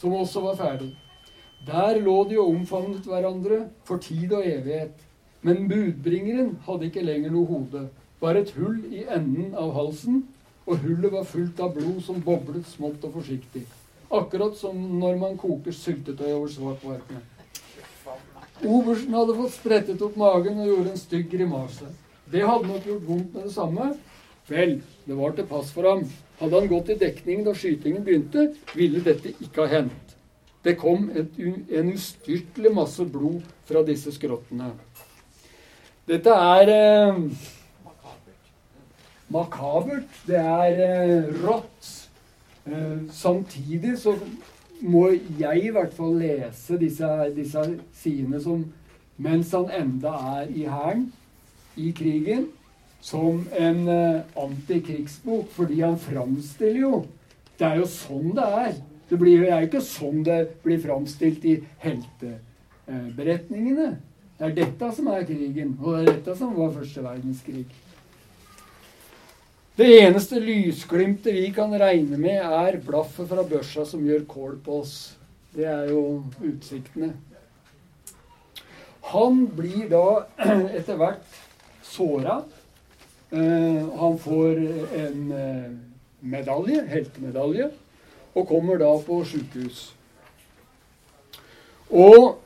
som 0.00 0.16
også 0.16 0.48
var 0.48 0.56
ferdig. 0.56 0.94
Der 1.68 2.00
lå 2.00 2.16
de 2.30 2.40
og 2.40 2.56
omfavnet 2.56 3.04
hverandre 3.04 3.66
for 3.84 4.00
tid 4.00 4.32
og 4.32 4.40
evighet. 4.40 4.96
Men 5.42 5.66
budbringeren 5.70 6.56
hadde 6.66 6.86
ikke 6.88 7.02
lenger 7.02 7.32
noe 7.34 7.48
hode, 7.48 7.88
bare 8.22 8.44
et 8.44 8.52
hull 8.54 8.78
i 8.94 9.02
enden 9.10 9.56
av 9.58 9.72
halsen 9.74 10.22
og 10.66 10.78
hullet 10.84 11.10
var 11.10 11.26
fullt 11.26 11.60
av 11.60 11.72
blod 11.74 11.98
som 12.06 12.22
boblet 12.22 12.68
smått 12.70 13.02
og 13.08 13.16
forsiktig. 13.18 13.64
Akkurat 14.12 14.54
som 14.58 14.78
når 15.00 15.18
man 15.18 15.38
koker 15.40 15.74
syltetøy 15.74 16.28
over 16.30 16.52
svakvarme. 16.52 17.22
Obersten 18.62 19.16
hadde 19.16 19.34
fått 19.34 19.54
sprettet 19.56 20.02
opp 20.06 20.14
magen 20.20 20.60
og 20.62 20.68
gjorde 20.68 20.92
en 20.92 21.00
stygg 21.00 21.30
grimase. 21.32 21.88
Det 22.30 22.44
hadde 22.46 22.68
nok 22.68 22.86
gjort 22.86 23.08
vondt 23.08 23.34
med 23.34 23.48
det 23.48 23.54
samme. 23.56 23.88
Vel, 24.46 24.76
det 25.06 25.16
var 25.18 25.34
til 25.34 25.48
pass 25.50 25.72
for 25.74 25.88
ham. 25.88 26.04
Hadde 26.38 26.60
han 26.60 26.70
gått 26.70 26.92
i 26.92 26.98
dekning 27.00 27.42
da 27.46 27.54
skytingen 27.58 28.04
begynte, 28.06 28.52
ville 28.76 29.02
dette 29.02 29.34
ikke 29.42 29.64
ha 29.64 29.80
hendt. 29.80 30.16
Det 30.62 30.76
kom 30.78 31.08
et, 31.18 31.34
en 31.38 31.90
ustyrtelig 31.90 32.70
masse 32.74 33.02
blod 33.10 33.42
fra 33.66 33.82
disse 33.86 34.14
skrottene. 34.14 34.70
Dette 36.06 36.30
er 36.34 36.68
eh, 36.72 37.14
makabert. 39.30 40.08
Det 40.26 40.36
er 40.36 40.80
eh, 40.82 41.24
rått. 41.44 42.08
Eh, 42.66 43.10
samtidig 43.10 43.98
så 43.98 44.18
må 44.82 45.10
jeg 45.38 45.62
i 45.62 45.70
hvert 45.70 45.94
fall 45.94 46.18
lese 46.18 46.78
disse, 46.80 47.30
disse 47.36 47.78
sidene 47.94 48.40
som 48.42 48.72
mens 49.22 49.52
han 49.54 49.70
enda 49.70 50.08
er 50.42 50.46
i 50.50 50.66
hæren, 50.66 51.12
i 51.78 51.92
krigen, 51.94 52.46
som 53.00 53.48
en 53.54 53.88
eh, 53.88 54.20
antikrigsbok. 54.42 55.46
Fordi 55.54 55.80
han 55.80 55.98
framstiller 55.98 56.80
jo 56.80 57.06
Det 57.58 57.66
er 57.68 57.76
jo 57.78 57.86
sånn 57.86 58.34
det 58.34 58.44
er. 58.58 58.72
Det, 59.06 59.18
blir, 59.20 59.42
er 59.46 59.60
jo 59.60 59.66
ikke 59.68 59.80
sånn 59.86 60.24
det 60.26 60.48
blir 60.64 60.80
framstilt 60.82 61.44
i 61.46 61.64
helteberetningene. 61.84 64.11
Det 64.42 64.48
er 64.48 64.54
dette 64.56 64.86
som 64.90 65.06
er 65.06 65.22
krigen, 65.22 65.76
og 65.78 65.92
det 65.92 65.98
er 66.00 66.16
dette 66.16 66.32
som 66.34 66.56
var 66.56 66.72
første 66.74 67.02
verdenskrig. 67.04 67.60
Det 69.78 69.86
eneste 70.00 70.40
lysglimtet 70.42 71.36
vi 71.36 71.44
kan 71.54 71.70
regne 71.78 72.18
med, 72.18 72.40
er 72.42 72.80
blaffet 72.82 73.30
fra 73.30 73.44
børsa 73.46 73.86
som 73.86 74.02
gjør 74.02 74.26
kål 74.26 74.58
på 74.66 74.80
oss. 74.80 74.96
Det 75.54 75.70
er 75.70 75.92
jo 75.92 76.24
utsiktene. 76.42 77.12
Han 79.14 79.46
blir 79.54 79.86
da 79.94 80.04
etter 80.74 80.98
hvert 80.98 81.40
såra. 81.86 82.40
Eh, 83.30 83.80
han 84.02 84.20
får 84.26 84.62
en 85.06 85.34
eh, 85.38 85.72
medalje, 86.34 86.82
heltemedalje, 86.90 87.70
og 88.34 88.50
kommer 88.50 88.82
da 88.82 88.90
på 89.06 89.22
sjukehus. 89.22 89.92
Og 91.94 92.40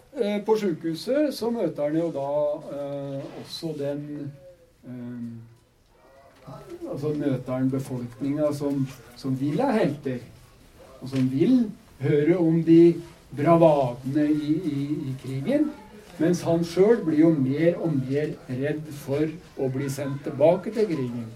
på 0.47 0.57
sjukehuset 0.57 1.35
så 1.37 1.51
møter 1.53 1.91
han 1.91 1.99
jo 1.99 2.07
da 2.15 2.31
eh, 2.73 3.27
også 3.43 3.75
den 3.77 4.03
eh, 4.87 5.29
Altså 6.87 7.11
møter 7.11 7.51
han 7.51 7.71
befolkninga 7.71 8.53
som, 8.55 8.85
som 9.19 9.33
vil 9.41 9.59
ha 9.59 9.73
helter, 9.75 10.21
og 11.01 11.09
som 11.11 11.25
vil 11.33 11.57
høre 11.99 12.37
om 12.39 12.61
de 12.63 12.95
bravadene 13.35 14.29
i, 14.31 14.53
i, 14.55 14.85
i 15.11 15.15
krigen. 15.25 15.73
Mens 16.21 16.45
han 16.47 16.63
sjøl 16.65 17.03
blir 17.05 17.25
jo 17.25 17.33
mer 17.35 17.81
og 17.83 17.99
mer 17.99 18.31
redd 18.47 18.87
for 19.03 19.27
å 19.59 19.69
bli 19.75 19.91
sendt 19.91 20.23
tilbake 20.29 20.71
til 20.77 20.87
krigen. 20.93 21.27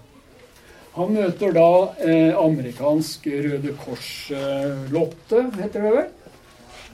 Han 0.95 1.13
møter 1.15 1.53
da 1.55 1.67
eh, 2.03 2.33
amerikansk 2.35 3.27
Røde 3.31 3.75
Kors-Lotte, 3.79 5.43
eh, 5.43 5.59
heter 5.61 5.85
det 5.85 5.93
vel, 5.93 6.09
eh, 6.09 6.20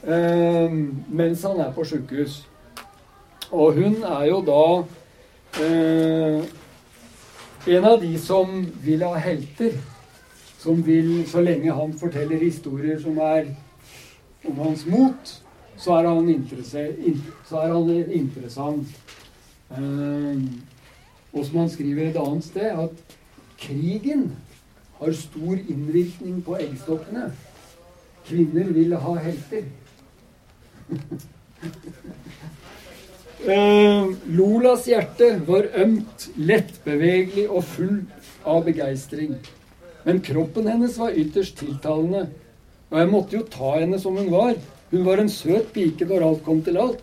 mens 0.04 1.42
han 1.44 1.60
er 1.60 1.72
på 1.76 1.84
sjukehus. 1.84 2.46
Og 3.52 3.74
hun 3.74 4.04
er 4.04 4.26
jo 4.28 4.42
da 4.44 4.64
eh, 5.64 6.44
en 7.68 7.86
av 7.86 8.02
de 8.02 8.14
som 8.20 8.66
vil 8.84 9.04
ha 9.04 9.14
helter. 9.20 9.78
Som 10.60 10.82
vil, 10.86 11.22
så 11.30 11.42
lenge 11.42 11.72
han 11.72 11.94
forteller 11.96 12.42
historier 12.44 13.00
som 13.00 13.18
er 13.24 13.54
om 14.48 14.58
hans 14.66 14.86
mot, 14.90 15.34
så 15.78 16.00
er 16.00 16.08
han, 16.10 16.32
så 17.46 17.62
er 17.62 17.74
han 17.74 17.92
interessant. 18.12 18.88
Eh, 19.72 20.42
og 21.34 21.46
som 21.46 21.60
han 21.62 21.70
skriver 21.70 22.10
et 22.10 22.20
annet 22.20 22.44
sted, 22.44 22.72
at 22.72 23.18
krigen 23.62 24.32
har 25.00 25.12
stor 25.14 25.60
innvirkning 25.70 26.42
på 26.44 26.58
eggstokkene. 26.58 27.30
Kvinner 28.28 28.74
vil 28.74 28.96
ha 28.98 29.14
helter. 29.24 29.68
Eh, 33.48 34.06
Lolas 34.38 34.88
hjerte 34.88 35.42
var 35.48 35.68
ømt, 35.76 36.30
lettbevegelig 36.38 37.48
og 37.50 37.64
full 37.76 38.00
av 38.48 38.64
begeistring. 38.68 39.36
Men 40.08 40.24
kroppen 40.24 40.70
hennes 40.72 40.98
var 41.00 41.18
ytterst 41.20 41.58
tiltalende, 41.60 42.28
og 42.88 43.00
jeg 43.02 43.12
måtte 43.12 43.36
jo 43.36 43.44
ta 43.52 43.76
henne 43.80 44.00
som 44.00 44.16
hun 44.16 44.32
var. 44.32 44.56
Hun 44.92 45.04
var 45.04 45.20
en 45.20 45.32
søt 45.32 45.74
pike 45.76 46.08
når 46.08 46.24
alt 46.24 46.46
kom 46.46 46.62
til 46.64 46.80
alt. 46.80 47.02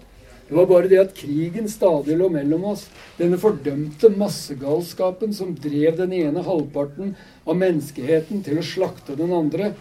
Det 0.48 0.56
var 0.56 0.66
bare 0.68 0.88
det 0.88 1.00
at 1.00 1.14
krigen 1.16 1.68
stadig 1.72 2.16
lå 2.20 2.28
mellom 2.32 2.64
oss. 2.74 2.84
Denne 3.16 3.38
fordømte 3.40 4.10
massegalskapen 4.12 5.32
som 5.36 5.54
drev 5.56 5.96
den 6.00 6.12
ene 6.16 6.44
halvparten 6.44 7.14
av 7.44 7.56
menneskeheten 7.60 8.42
til 8.44 8.60
å 8.60 8.66
slakte 8.66 9.16
den 9.16 9.32
andre, 9.32 9.72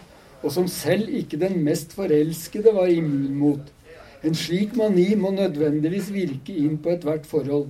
og 0.44 0.52
som 0.52 0.68
selv 0.68 1.12
ikke 1.12 1.40
den 1.40 1.58
mest 1.64 1.92
forelskede 1.96 2.72
var 2.76 2.92
immun 2.92 3.36
mot. 3.40 3.72
En 4.24 4.36
slik 4.36 4.72
mani 4.76 5.10
må 5.20 5.34
nødvendigvis 5.34 6.06
virke 6.14 6.54
inn 6.56 6.78
på 6.80 6.94
ethvert 6.94 7.26
forhold. 7.28 7.66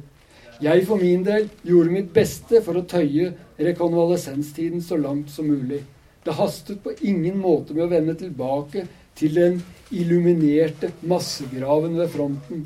Jeg 0.62 0.84
for 0.86 1.02
min 1.02 1.24
del 1.26 1.48
gjorde 1.66 1.90
mitt 1.90 2.12
beste 2.14 2.60
for 2.62 2.78
å 2.78 2.84
tøye 2.86 3.32
rekonvalesenstiden 3.58 4.84
så 4.84 4.98
langt 5.00 5.32
som 5.34 5.48
mulig. 5.50 5.80
Det 6.24 6.36
hastet 6.38 6.78
på 6.84 6.94
ingen 7.02 7.40
måte 7.42 7.74
med 7.74 7.88
å 7.88 7.90
vende 7.90 8.14
tilbake 8.20 8.86
til 9.18 9.34
den 9.34 9.58
illuminerte 9.90 10.92
massegraven 11.02 11.98
ved 11.98 12.14
fronten. 12.14 12.64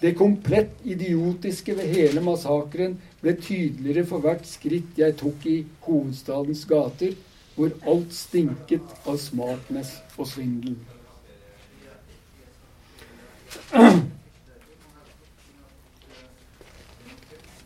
Det 0.00 0.14
komplett 0.20 0.76
idiotiske 0.84 1.74
ved 1.80 1.96
hele 1.96 2.20
massakren 2.24 3.00
ble 3.24 3.36
tydeligere 3.40 4.06
for 4.12 4.24
hvert 4.24 4.46
skritt 4.48 5.00
jeg 5.00 5.16
tok 5.20 5.48
i 5.48 5.58
hovedstadens 5.88 6.68
gater, 6.68 7.16
hvor 7.56 7.72
alt 7.88 8.14
stinket 8.16 8.96
av 9.08 9.20
smartness 9.20 9.96
og 10.16 10.28
svindel. 10.28 10.76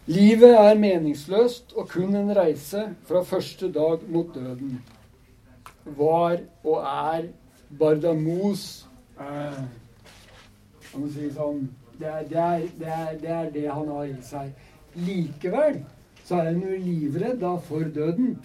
Livet 0.06 0.52
er 0.52 0.74
meningsløst 0.76 1.72
og 1.76 1.88
kun 1.88 2.12
en 2.18 2.36
reise 2.36 2.82
fra 3.08 3.22
første 3.24 3.70
dag 3.72 4.02
mot 4.08 4.34
døden. 4.34 4.82
Var 5.84 6.42
og 6.64 6.82
er 6.84 7.30
Bardamos 7.78 8.84
eh, 9.20 9.62
si 10.92 11.30
sånn 11.32 11.64
det 11.98 12.10
er 12.10 12.28
det, 12.28 12.70
det, 12.80 12.98
det 13.22 13.30
er, 13.30 13.50
det 13.54 13.64
han 13.70 13.88
har 13.94 14.04
i 14.10 14.16
seg. 14.26 14.50
Likevel 15.06 15.80
så 16.24 16.40
er 16.40 16.50
han 16.50 16.60
jo 16.62 16.76
livredd 16.84 17.40
da 17.40 17.54
for 17.64 17.86
døden. 17.96 18.36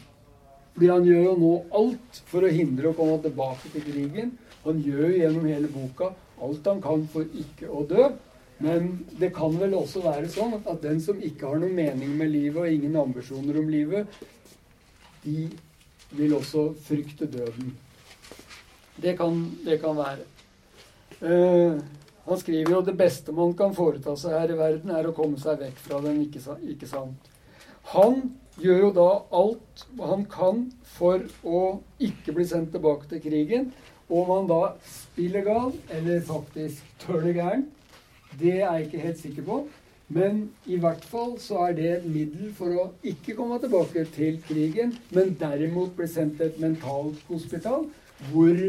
Fordi 0.74 0.90
han 0.94 1.08
gjør 1.08 1.24
jo 1.26 1.36
nå 1.42 1.54
alt 1.82 2.22
for 2.30 2.46
å 2.46 2.54
hindre 2.54 2.92
å 2.92 2.96
komme 2.96 3.20
tilbake 3.24 3.72
til 3.74 3.84
krigen. 3.84 4.34
Han 4.64 4.80
gjør 4.86 5.06
jo 5.08 5.22
gjennom 5.24 5.48
hele 5.50 5.72
boka 5.74 6.14
alt 6.46 6.68
han 6.72 6.82
kan 6.84 7.06
for 7.12 7.28
ikke 7.44 7.70
å 7.70 7.86
dø. 7.90 8.10
Men 8.60 8.90
det 9.20 9.32
kan 9.36 9.54
vel 9.56 9.78
også 9.78 10.04
være 10.04 10.28
sånn 10.32 10.58
at 10.60 10.82
den 10.84 11.00
som 11.04 11.22
ikke 11.24 11.48
har 11.48 11.62
noen 11.62 11.78
mening 11.78 12.18
med 12.20 12.34
livet 12.34 12.60
og 12.60 12.74
ingen 12.74 12.98
ambisjoner 13.00 13.60
om 13.62 13.70
livet, 13.72 14.20
de 15.24 15.48
vil 16.18 16.36
også 16.36 16.66
frykte 16.84 17.30
døden. 17.32 17.72
Det 19.00 19.16
kan, 19.16 19.40
det 19.64 19.80
kan 19.80 19.96
være. 19.96 20.28
Uh, 21.24 21.80
han 22.28 22.40
skriver 22.40 22.76
jo 22.76 22.82
det 22.86 22.98
beste 23.00 23.34
man 23.36 23.56
kan 23.58 23.72
foreta 23.76 24.14
seg 24.20 24.36
her 24.36 24.52
i 24.54 24.60
verden, 24.60 24.92
er 24.92 25.08
å 25.08 25.16
komme 25.16 25.40
seg 25.42 25.62
vekk 25.64 25.80
fra 25.86 26.02
den, 26.04 26.20
ikke, 26.28 26.88
sant? 26.88 27.32
Han 27.96 28.22
gjør 28.60 28.84
jo 28.84 28.90
da 28.94 29.08
alt 29.40 29.86
han 30.04 30.26
kan 30.30 30.66
for 30.98 31.24
å 31.48 31.62
ikke 32.04 32.36
bli 32.36 32.46
sendt 32.48 32.74
tilbake 32.76 33.08
til 33.10 33.24
krigen. 33.24 33.72
Om 34.10 34.30
han 34.34 34.48
da 34.50 34.62
spiller 34.90 35.46
gal, 35.46 35.76
eller 35.94 36.22
faktisk 36.26 36.98
tør 37.04 37.30
gæren, 37.30 37.68
det 38.40 38.56
er 38.56 38.64
jeg 38.64 38.86
ikke 38.86 39.06
helt 39.06 39.22
sikker 39.22 39.46
på. 39.46 39.60
Men 40.10 40.42
i 40.66 40.78
hvert 40.82 41.04
fall 41.06 41.36
så 41.42 41.68
er 41.68 41.76
det 41.78 41.90
et 41.92 42.06
middel 42.10 42.50
for 42.58 42.74
å 42.74 42.88
ikke 43.06 43.36
komme 43.38 43.60
tilbake 43.62 44.08
til 44.16 44.40
krigen, 44.48 44.96
men 45.14 45.36
derimot 45.38 45.94
bli 45.98 46.08
sendt 46.10 46.40
til 46.40 46.50
et 46.50 46.58
mentalhospital 46.64 47.86
hvor 48.32 48.64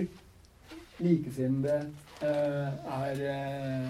likesinnede 1.00 1.78
eh, 2.20 2.68
er, 3.00 3.24
eh, 3.32 3.88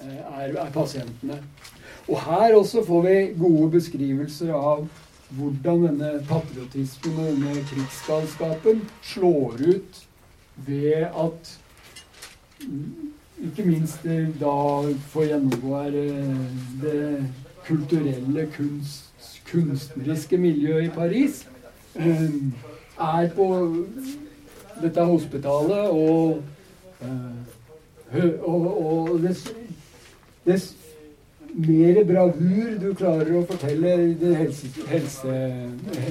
er, 0.00 0.56
er, 0.56 0.72
pasientene. 0.72 1.42
Og 2.08 2.16
her 2.24 2.56
også 2.56 2.86
får 2.88 3.04
vi 3.04 3.16
gode 3.36 3.70
beskrivelser 3.76 4.56
av 4.56 4.88
hvordan 5.36 5.84
denne 5.90 6.12
patriotismen 6.24 7.20
og 7.20 7.34
denne 7.34 7.66
krigsgalskapen 7.68 8.80
slår 9.04 9.60
ut 9.74 10.04
ved 10.66 11.06
at 11.06 11.58
ikke 13.44 13.62
minst 13.62 14.02
da 14.40 14.54
får 15.12 15.28
gjennomgå 15.30 15.82
her 15.82 15.90
det 16.82 17.26
kulturelle, 17.66 18.48
kunst, 18.56 19.42
kunstneriske 19.50 20.38
miljøet 20.38 20.88
i 20.88 20.94
Paris 20.94 21.46
er 21.98 23.30
på 23.34 23.48
dette 24.82 25.04
hospitalet 25.04 25.90
og, 25.90 26.42
og, 28.42 28.86
og 28.86 29.22
dess, 29.22 29.48
dess, 30.46 30.74
mer 31.58 32.04
bravur 32.06 32.74
du 32.78 32.90
klarer 32.94 33.32
å 33.38 33.46
fortelle 33.48 33.94
helse, 34.38 34.68
helse, 34.90 35.36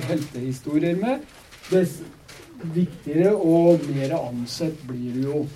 helsehistorier 0.10 0.98
med, 1.00 1.24
dess 1.70 2.00
viktigere 2.62 3.36
og 3.36 3.80
mer 3.92 4.12
ansett 4.18 4.88
blir 4.88 5.14
du 5.16 5.22
jo. 5.28 5.48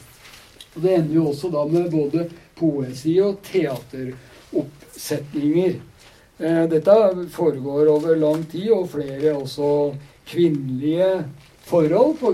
Og 0.76 0.82
Det 0.82 0.96
ender 0.96 1.16
jo 1.16 1.28
også 1.30 1.50
da 1.52 1.66
med 1.68 1.92
både 1.92 2.30
poesi 2.56 3.22
og 3.22 3.38
teateroppsetninger. 3.48 5.74
Eh, 6.42 6.70
dette 6.70 6.92
foregår 7.30 7.88
over 7.92 8.16
lang 8.16 8.50
tid, 8.50 8.72
og 8.72 8.90
flere 8.90 9.36
også 9.36 9.94
kvinnelige 10.26 11.26
forhold 11.62 12.18
pga. 12.18 12.32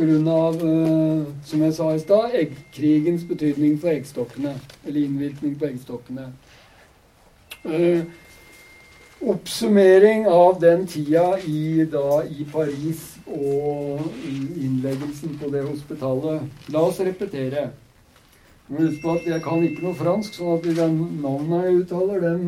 Uh, 0.64 1.26
som 1.46 1.62
jeg 1.62 1.74
sa 1.74 1.94
i 1.94 2.00
stad, 2.00 2.32
eggkrigens 2.34 3.24
betydning 3.28 3.82
for 3.82 3.90
eggstokkene. 3.90 4.54
Eller 4.86 5.04
innvirkning 5.04 5.60
på 5.60 5.66
eggstokkene. 5.66 6.32
Uh, 7.66 8.02
oppsummering 9.28 10.28
av 10.30 10.62
den 10.62 10.88
tida 10.88 11.40
i, 11.46 11.86
da, 11.92 12.24
i 12.30 12.46
Paris 12.52 13.17
og 13.34 14.06
innleggelsen 14.26 15.36
på 15.42 15.50
det 15.54 15.66
hospitalet. 15.68 16.48
La 16.74 16.84
oss 16.88 17.02
repetere. 17.04 17.70
Husk 18.68 19.06
at 19.08 19.28
jeg 19.30 19.42
kan 19.46 19.64
ikke 19.64 19.86
noe 19.86 19.96
fransk, 19.96 20.36
sånn 20.36 20.58
at 20.58 20.66
den 20.76 20.98
navnet 21.24 21.68
jeg 21.68 21.82
uttaler, 21.84 22.24
den 22.24 22.42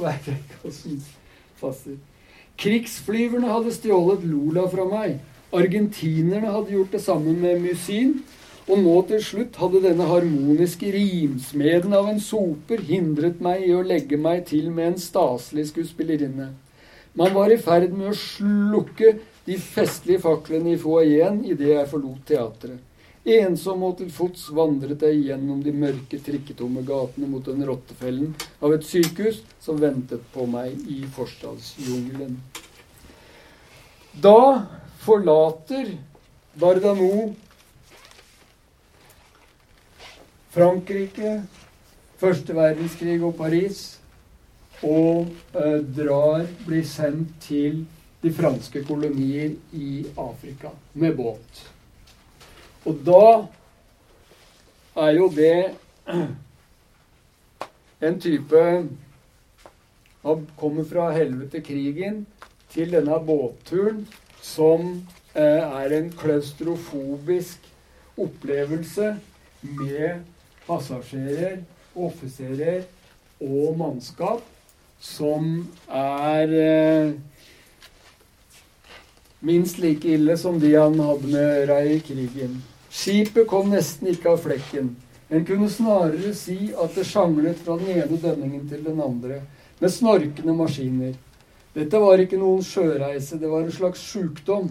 vet 0.00 0.30
jeg 0.30 0.38
ikke 0.40 0.70
åssen 0.70 1.02
passer. 1.60 1.98
Krigsflyverne 2.56 3.50
hadde 3.52 3.74
stjålet 3.76 4.24
Lola 4.24 4.64
fra 4.72 4.86
meg. 4.88 5.18
Argentinerne 5.56 6.48
hadde 6.54 6.72
gjort 6.72 6.96
det 6.96 7.02
samme 7.04 7.36
med 7.36 7.60
Musin. 7.66 8.16
Og 8.66 8.80
nå 8.82 8.94
til 9.06 9.20
slutt 9.22 9.58
hadde 9.60 9.82
denne 9.84 10.08
harmoniske 10.08 10.88
rimsmeden 10.90 11.92
av 11.94 12.08
en 12.10 12.18
soper 12.18 12.80
hindret 12.88 13.38
meg 13.44 13.62
i 13.68 13.74
å 13.76 13.84
legge 13.86 14.18
meg 14.18 14.42
til 14.48 14.72
med 14.74 14.88
en 14.88 14.98
staselig 14.98 15.68
skuespillerinne. 15.68 16.48
Man 17.16 17.36
var 17.36 17.52
i 17.54 17.60
ferd 17.62 17.94
med 17.94 18.10
å 18.10 18.16
slukke 18.18 19.12
de 19.46 19.56
festlige 19.62 20.22
faklene 20.24 20.74
i 20.74 20.80
foajeen 20.80 21.44
idet 21.46 21.72
jeg 21.72 21.90
forlot 21.90 22.22
teatret. 22.26 22.82
Ensom 23.26 23.82
og 23.82 23.96
til 23.98 24.10
fots 24.14 24.44
vandret 24.54 25.02
jeg 25.02 25.24
gjennom 25.26 25.58
de 25.62 25.72
mørke, 25.74 26.20
trikketomme 26.22 26.84
gatene 26.86 27.26
mot 27.26 27.42
den 27.46 27.64
rottefellen 27.66 28.36
av 28.62 28.74
et 28.76 28.86
sykehus 28.86 29.40
som 29.62 29.80
ventet 29.82 30.22
på 30.34 30.46
meg 30.50 30.76
i 30.86 31.00
forstadsjungelen. 31.16 32.36
Da 34.22 34.38
forlater 35.02 35.90
Bardano 36.56 37.34
Frankrike, 40.54 41.42
første 42.16 42.54
verdenskrig 42.56 43.18
og 43.26 43.34
Paris, 43.36 43.98
og 44.86 45.26
eh, 45.52 45.82
drar, 45.98 46.46
blir 46.64 46.86
sendt 46.88 47.34
til 47.44 47.82
de 48.26 48.32
franske 48.34 48.82
kolonier 48.84 49.52
i 49.72 50.06
Afrika 50.16 50.70
med 50.92 51.16
båt. 51.16 51.60
Og 52.86 53.02
da 53.06 53.26
er 55.06 55.12
jo 55.14 55.28
det 55.30 55.58
en 58.06 58.18
type 58.20 58.62
Han 60.26 60.46
kommer 60.58 60.84
fra 60.90 61.04
helvete 61.14 61.60
krigen 61.62 62.24
til 62.74 62.90
denne 62.96 63.20
båtturen 63.22 64.00
som 64.42 64.88
eh, 65.38 65.62
er 65.62 65.94
en 65.94 66.08
klaustrofobisk 66.10 67.68
opplevelse 68.18 69.12
med 69.62 70.26
passasjerer, 70.66 71.60
offiserer 71.94 72.82
og 73.38 73.78
mannskap 73.78 74.42
som 74.98 75.68
er 75.86 76.58
eh, 76.58 77.14
minst 79.46 79.78
like 79.78 80.08
ille 80.08 80.36
som 80.36 80.58
de 80.60 80.72
han 80.74 80.98
hadde 80.98 81.30
med 81.30 81.70
å 81.70 81.82
i 81.86 82.00
krigen. 82.02 82.56
Skipet 82.90 83.46
kom 83.46 83.70
nesten 83.70 84.10
ikke 84.10 84.32
av 84.32 84.40
flekken. 84.42 84.94
En 85.28 85.44
kunne 85.46 85.68
snarere 85.70 86.32
si 86.34 86.72
at 86.74 86.94
det 86.98 87.04
sjanglet 87.06 87.60
fra 87.62 87.76
den 87.78 87.92
ene 88.00 88.18
dønningen 88.22 88.66
til 88.70 88.82
den 88.86 89.00
andre, 89.02 89.40
med 89.78 89.92
snorkende 89.92 90.54
maskiner. 90.56 91.14
Dette 91.76 92.00
var 92.00 92.22
ikke 92.22 92.38
noen 92.40 92.62
sjøreise, 92.64 93.38
det 93.38 93.50
var 93.50 93.66
en 93.66 93.74
slags 93.74 94.02
sjukdom. 94.06 94.70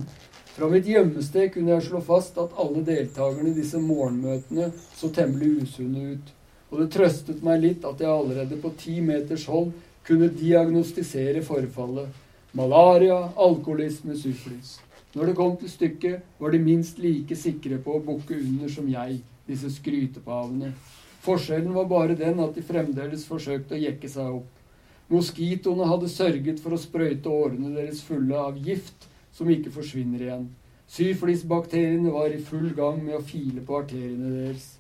Fra 0.56 0.70
mitt 0.72 0.88
gjemmested 0.88 1.52
kunne 1.54 1.76
jeg 1.76 1.88
slå 1.90 2.02
fast 2.04 2.40
at 2.42 2.56
alle 2.60 2.84
deltakerne 2.88 3.52
i 3.52 3.56
disse 3.56 3.80
morgenmøtene 3.80 4.72
så 4.96 5.12
temmelig 5.14 5.68
usunne 5.68 6.16
ut. 6.16 6.36
Og 6.72 6.82
det 6.82 6.92
trøstet 6.96 7.44
meg 7.46 7.64
litt 7.64 7.88
at 7.88 8.02
jeg 8.02 8.12
allerede 8.12 8.60
på 8.60 8.74
ti 8.80 9.00
meters 9.04 9.48
hold 9.52 9.72
kunne 10.08 10.32
diagnostisere 10.36 11.44
forfallet. 11.46 12.25
Malaria, 12.56 13.18
alkoholisme, 13.36 14.16
syfilis. 14.16 14.78
Når 15.12 15.26
det 15.26 15.36
kom 15.36 15.58
til 15.60 15.68
stykket, 15.68 16.22
var 16.40 16.54
de 16.54 16.60
minst 16.64 17.02
like 17.04 17.36
sikre 17.36 17.82
på 17.84 17.98
å 17.98 18.04
bukke 18.04 18.38
under 18.38 18.72
som 18.72 18.88
jeg, 18.88 19.18
disse 19.44 19.74
skrytepavene. 19.76 20.70
Forskjellen 21.26 21.74
var 21.76 21.90
bare 21.92 22.16
den 22.16 22.40
at 22.40 22.56
de 22.56 22.64
fremdeles 22.64 23.26
forsøkte 23.28 23.76
å 23.76 23.82
jekke 23.82 24.08
seg 24.08 24.38
opp. 24.38 24.64
Moskitoene 25.12 25.90
hadde 25.92 26.14
sørget 26.14 26.64
for 26.64 26.78
å 26.78 26.80
sprøyte 26.80 27.28
årene 27.28 27.76
deres 27.76 28.00
fulle 28.08 28.40
av 28.40 28.56
gift 28.56 29.10
som 29.36 29.52
ikke 29.52 29.76
forsvinner 29.76 30.24
igjen. 30.24 30.48
Syflisbakteriene 30.88 32.16
var 32.16 32.32
i 32.32 32.40
full 32.40 32.72
gang 32.78 33.04
med 33.04 33.20
å 33.20 33.26
file 33.36 33.68
på 33.68 33.82
arteriene 33.84 34.32
deres. 34.32 34.78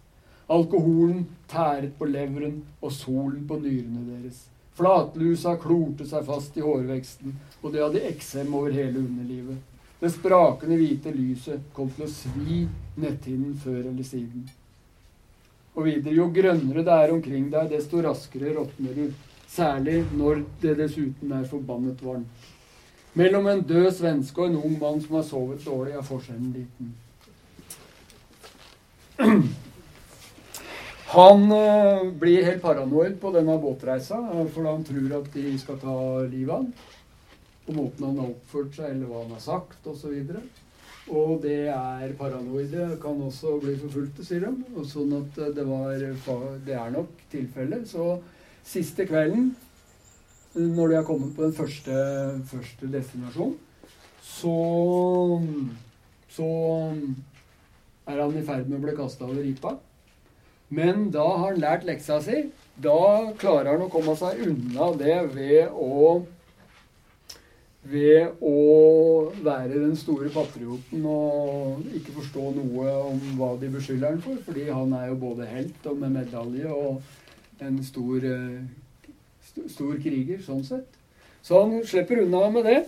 Alkoholen 0.47 1.25
tæret 1.51 1.99
på 1.99 2.07
leveren 2.07 2.61
og 2.79 2.95
solen 2.95 3.43
på 3.49 3.59
nyrene 3.59 4.07
deres. 4.13 4.45
Flatlusa 4.75 5.55
klorte 5.61 6.05
seg 6.07 6.25
fast 6.27 6.57
i 6.59 6.63
hårveksten, 6.65 7.35
og 7.61 7.71
de 7.71 7.79
hadde 7.79 8.03
eksem 8.09 8.51
over 8.53 8.75
hele 8.75 8.99
underlivet. 8.99 9.57
Det 10.01 10.11
sprakende 10.11 10.75
hvite 10.77 11.13
lyset 11.15 11.69
kom 11.73 11.87
til 11.95 12.05
å 12.05 12.11
svi 12.11 12.65
netthinnen 12.99 13.55
før 13.63 13.79
eller 13.85 14.03
siden. 14.03 14.49
Og 15.75 15.87
videre, 15.87 16.15
jo 16.15 16.27
grønnere 16.31 16.83
det 16.87 16.97
er 17.05 17.13
omkring 17.15 17.47
deg, 17.51 17.71
desto 17.71 18.03
raskere 18.03 18.53
råtner 18.55 18.93
du. 18.95 19.07
Særlig 19.55 20.01
når 20.15 20.43
det 20.61 20.75
dessuten 20.81 21.31
er 21.35 21.47
forbannet 21.47 22.03
varmt. 22.03 22.51
Mellom 23.15 23.47
en 23.47 23.63
død 23.63 23.91
svenske 23.95 24.41
og 24.41 24.49
en 24.49 24.59
ung 24.59 24.79
mann 24.79 24.99
som 25.03 25.15
har 25.15 25.23
sovet 25.23 25.63
dårlig, 25.63 25.93
er 25.95 26.03
forskjellen 26.03 26.51
liten. 26.55 26.95
Han 31.05 31.51
eh, 31.51 32.11
blir 32.11 32.43
helt 32.43 32.61
paranoid 32.61 33.19
på 33.21 33.29
denne 33.35 33.57
båtreisa, 33.61 34.17
eh, 34.33 34.47
for 34.53 34.65
han 34.65 34.83
tror 34.83 35.19
at 35.19 35.33
de 35.35 35.51
skal 35.61 35.77
ta 35.81 35.97
livet 36.25 36.53
av 36.53 36.63
ham. 36.63 36.71
På 37.65 37.75
måten 37.77 38.07
han 38.07 38.21
har 38.21 38.31
oppført 38.31 38.77
seg, 38.77 38.91
eller 38.91 39.09
hva 39.09 39.21
han 39.21 39.35
har 39.35 39.43
sagt, 39.43 39.85
osv. 39.85 40.15
Og, 40.15 41.13
og 41.13 41.35
det 41.45 41.59
er 41.73 42.15
paranoide 42.17 42.89
kan 43.01 43.21
også 43.21 43.59
bli 43.61 43.75
forfulgte, 43.83 44.25
sier 44.25 44.47
de. 44.47 44.65
Og 44.73 44.89
sånn 44.89 45.13
at 45.19 45.39
eh, 45.43 45.53
det, 45.53 45.67
var, 45.69 46.49
det 46.65 46.79
er 46.79 46.97
nok 46.97 47.21
tilfellet. 47.29 47.85
Så 47.91 48.09
siste 48.65 49.05
kvelden, 49.05 49.53
når 50.57 50.89
de 50.89 51.01
har 51.03 51.05
kommet 51.05 51.35
på 51.37 51.45
den 51.45 51.53
første, 51.53 51.95
første 52.49 52.89
destinasjonen, 52.89 53.57
så, 54.25 54.57
så 56.33 56.47
er 58.09 58.21
han 58.23 58.39
i 58.39 58.45
ferd 58.47 58.71
med 58.71 58.79
å 58.79 58.87
bli 58.87 58.95
kasta 58.97 59.27
over 59.27 59.45
ripa. 59.45 59.77
Men 60.69 61.09
da 61.13 61.25
har 61.25 61.51
han 61.51 61.61
lært 61.61 61.85
leksa 61.87 62.21
si. 62.23 62.45
Da 62.81 63.31
klarer 63.39 63.75
han 63.75 63.85
å 63.85 63.91
komme 63.91 64.15
seg 64.19 64.41
unna 64.47 64.91
det 64.99 65.19
ved 65.35 65.69
å 65.71 66.23
ved 67.85 68.41
å 68.41 69.31
være 69.45 69.75
den 69.77 69.93
store 69.99 70.31
patrioten 70.33 71.03
og 71.05 71.83
ikke 71.93 72.15
forstå 72.15 72.45
noe 72.55 72.93
om 73.11 73.19
hva 73.37 73.51
de 73.61 73.69
beskylder 73.75 74.15
han 74.15 74.23
for. 74.23 74.39
Fordi 74.47 74.65
han 74.71 74.95
er 74.97 75.11
jo 75.11 75.19
både 75.21 75.49
helt 75.51 75.89
og 75.91 75.99
med 76.01 76.15
medalje 76.17 76.71
og 76.73 77.61
en 77.61 77.77
stor, 77.85 78.25
eh, 78.25 79.67
stor 79.69 79.99
kriger, 80.01 80.41
sånn 80.41 80.65
sett. 80.65 80.97
Så 81.45 81.61
han 81.61 81.77
slipper 81.85 82.23
unna 82.23 82.49
med 82.49 82.65
det. 82.65 82.79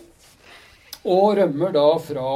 Og 1.06 1.38
rømmer 1.38 1.72
da 1.72 1.88
fra 2.02 2.32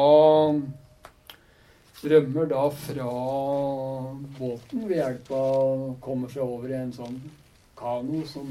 rømmer 2.03 2.47
da 2.49 2.63
fra 2.73 3.09
båten 4.37 4.87
ved 4.87 4.97
hjelp 4.97 5.29
av 5.37 5.83
Kommer 6.03 6.31
seg 6.33 6.45
over 6.45 6.71
i 6.71 6.79
en 6.79 6.93
sånn 6.95 7.19
kano 7.77 8.23
som, 8.29 8.47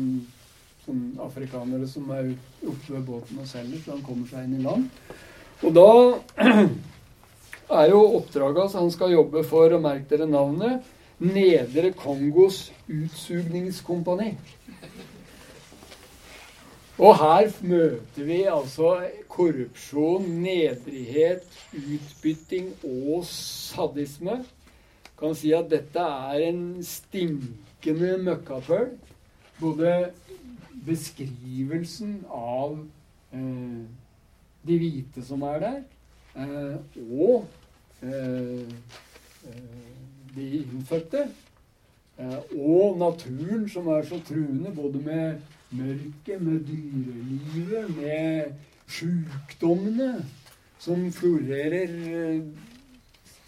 som 0.84 1.02
afrikanere 1.24 1.88
som 1.90 2.10
er 2.14 2.32
oppe 2.66 2.94
ved 2.94 3.04
båten 3.06 3.42
og 3.42 3.48
selger, 3.50 3.82
så 3.84 3.96
han 3.96 4.06
kommer 4.06 4.30
seg 4.30 4.46
inn 4.46 4.58
i 4.58 4.64
land. 4.64 4.88
Og 5.60 5.74
da 5.76 5.90
er 7.80 7.92
jo 7.92 8.00
oppdraget 8.18 8.62
hans 8.64 8.78
Han 8.78 8.90
skal 8.94 9.14
jobbe 9.14 9.44
for, 9.46 9.70
og 9.76 9.84
merk 9.84 10.08
dere 10.10 10.28
navnet, 10.30 10.86
Nedre 11.20 11.90
Kongos 11.92 12.70
utsugningskompani. 12.88 14.30
Og 17.00 17.14
her 17.16 17.46
møter 17.64 18.24
vi 18.28 18.42
altså 18.44 18.90
korrupsjon, 19.32 20.26
nedrighet, 20.42 21.46
utbytting 21.72 22.74
og 22.84 23.22
sadisme. 23.24 24.42
Kan 25.16 25.32
si 25.36 25.54
at 25.56 25.70
dette 25.72 26.02
er 26.04 26.42
en 26.50 26.60
stinkende 26.84 28.18
møkkapøl. 28.26 28.90
Både 29.60 29.94
beskrivelsen 30.84 32.18
av 32.36 32.74
eh, 33.32 33.78
de 34.68 34.76
hvite 34.82 35.24
som 35.24 35.44
er 35.48 35.62
der, 35.64 35.78
eh, 36.36 36.76
og 37.16 37.46
eh, 38.04 38.66
eh 39.44 39.86
de 40.36 40.50
innfødte. 40.60 41.24
Eh, 42.20 42.36
og 42.60 43.00
naturen 43.00 43.64
som 43.72 43.88
er 43.88 44.04
så 44.06 44.20
truende, 44.28 44.74
både 44.76 45.00
med 45.04 45.40
mørket, 45.70 46.40
med 46.42 46.64
dyrelivet, 46.66 47.96
med 47.96 48.52
sjukdommene 48.90 50.24
som 50.80 51.06
florerer. 51.12 51.94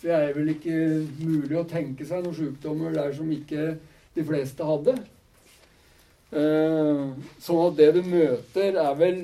Det 0.02 0.10
er 0.10 0.32
vel 0.36 0.52
ikke 0.54 0.78
mulig 1.22 1.58
å 1.58 1.68
tenke 1.68 2.06
seg 2.06 2.24
noen 2.24 2.36
sjukdommer 2.36 2.94
der 2.94 3.12
som 3.16 3.30
ikke 3.32 3.76
de 4.14 4.24
fleste 4.26 4.66
hadde. 4.66 4.96
Eh, 6.32 7.04
sånn 7.44 7.62
at 7.66 7.78
det 7.78 7.90
du 7.98 8.02
møter, 8.06 8.78
er 8.80 8.94
vel 8.98 9.22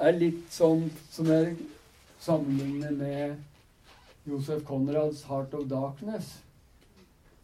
er 0.00 0.16
litt 0.16 0.48
sånn 0.52 0.88
som 1.12 1.28
jeg 1.30 1.54
sammenligner 2.20 2.94
med 2.96 4.28
Josef 4.28 4.62
Konrads 4.64 5.24
'Heart 5.24 5.54
of 5.54 5.66
Darkness'. 5.68 6.38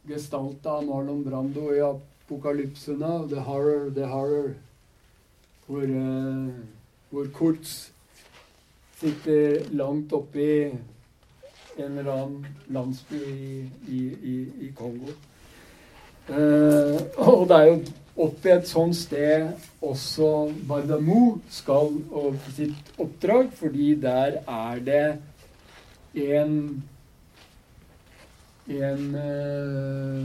Gestalta 0.07 0.79
av 0.79 0.87
Marlon 0.87 1.25
Brando 1.25 1.73
i 1.75 1.81
apokalypsene. 1.83 3.29
The 3.29 3.41
horror, 3.41 3.91
the 3.91 4.07
horror 4.07 4.55
hvor, 5.67 5.83
uh, 5.83 6.51
hvor 7.11 7.31
Kurtz 7.35 7.91
sitter 9.01 9.67
langt 9.77 10.13
oppe 10.17 10.43
i 10.43 10.61
en 11.77 11.99
eller 11.99 12.13
annen 12.13 12.47
landsby 12.73 13.21
i, 13.21 13.71
i, 13.93 14.03
i, 14.33 14.37
i 14.67 14.73
Kongo. 14.77 15.13
Eh, 16.27 17.03
og 17.23 17.45
det 17.49 17.57
er 17.57 17.67
jo 17.69 17.75
opp 18.25 18.47
i 18.49 18.53
et 18.55 18.67
sånt 18.67 18.97
sted 18.99 19.53
også 19.85 20.31
Bardamou 20.67 21.37
skal 21.53 21.93
over 22.11 22.39
sitt 22.57 22.91
oppdrag, 22.99 23.53
fordi 23.55 23.93
der 24.03 24.41
er 24.43 24.81
det 24.83 25.05
en 26.17 26.57
en 28.67 29.15
eh, 29.15 30.25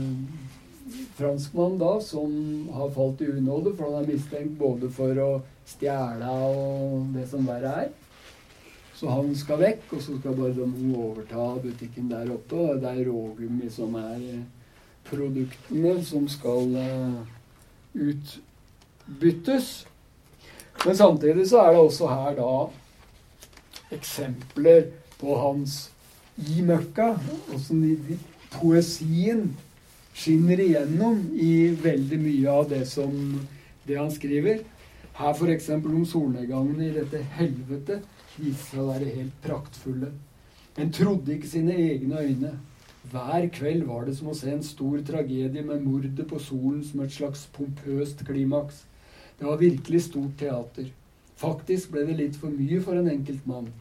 franskmann 1.16 1.78
da 1.80 1.96
som 2.00 2.32
har 2.72 2.90
falt 2.94 3.20
i 3.20 3.30
unåde, 3.32 3.74
for 3.76 3.90
han 3.90 4.02
er 4.02 4.14
mistenkt 4.14 4.58
både 4.60 4.90
for 4.92 5.18
å 5.22 5.30
stjele 5.68 6.32
og 6.48 7.12
det 7.16 7.26
som 7.30 7.46
verre 7.46 7.74
er. 7.84 7.92
Så 9.02 9.10
han 9.10 9.32
skal 9.34 9.58
vekk, 9.58 9.86
og 9.96 10.02
så 10.02 10.16
skal 10.18 10.36
bare 10.38 10.54
de 10.54 10.66
overta 10.94 11.46
butikken 11.62 12.10
der 12.10 12.28
oppe. 12.30 12.54
Og 12.54 12.82
det 12.82 12.90
er 12.90 13.08
rågummi 13.08 13.70
som 13.72 13.96
er 13.98 14.20
eh, 14.20 14.44
produktene 15.08 15.96
som 16.06 16.28
skal 16.30 16.76
uh, 16.76 17.16
utbyttes. 17.98 19.72
Men 20.84 20.96
samtidig 20.96 21.48
så 21.50 21.64
er 21.64 21.74
det 21.74 21.82
også 21.82 22.12
her 22.12 22.38
da 22.38 22.52
eksempler 23.98 24.86
på 25.18 25.34
hans 25.40 25.90
i 26.38 26.62
møkka. 26.62 27.16
Åssen 27.54 27.82
poesien 28.54 29.50
skinner 30.14 30.60
igjennom 30.60 31.20
i 31.34 31.72
veldig 31.82 32.18
mye 32.20 32.50
av 32.50 32.68
det 32.70 32.84
som 32.90 33.14
det 33.86 33.98
han 33.98 34.12
skriver. 34.12 34.62
Her 35.16 35.32
f.eks. 35.36 35.68
om 35.76 36.04
solnedgangen 36.08 36.80
i 36.80 36.92
dette 36.94 37.20
helvete 37.36 38.00
viser 38.36 38.68
seg 38.68 38.82
å 38.82 38.90
være 38.92 39.14
helt 39.16 39.40
praktfulle. 39.44 40.12
En 40.80 40.92
trodde 40.92 41.34
ikke 41.34 41.50
sine 41.50 41.76
egne 41.76 42.22
øyne. 42.22 42.52
Hver 43.12 43.48
kveld 43.52 43.84
var 43.88 44.06
det 44.06 44.14
som 44.16 44.30
å 44.30 44.36
se 44.38 44.52
en 44.52 44.62
stor 44.64 45.02
tragedie 45.04 45.64
med 45.66 45.82
mordet 45.84 46.24
på 46.30 46.38
solen 46.40 46.80
som 46.86 47.02
et 47.04 47.12
slags 47.12 47.44
pompøst 47.52 48.22
klimaks. 48.24 48.84
Det 49.38 49.48
var 49.48 49.60
virkelig 49.60 50.04
stort 50.06 50.36
teater. 50.38 50.92
Faktisk 51.36 51.90
ble 51.92 52.06
det 52.06 52.16
litt 52.20 52.38
for 52.38 52.54
mye 52.54 52.78
for 52.80 52.96
en 52.96 53.10
enkelt 53.10 53.46
mann. 53.50 53.72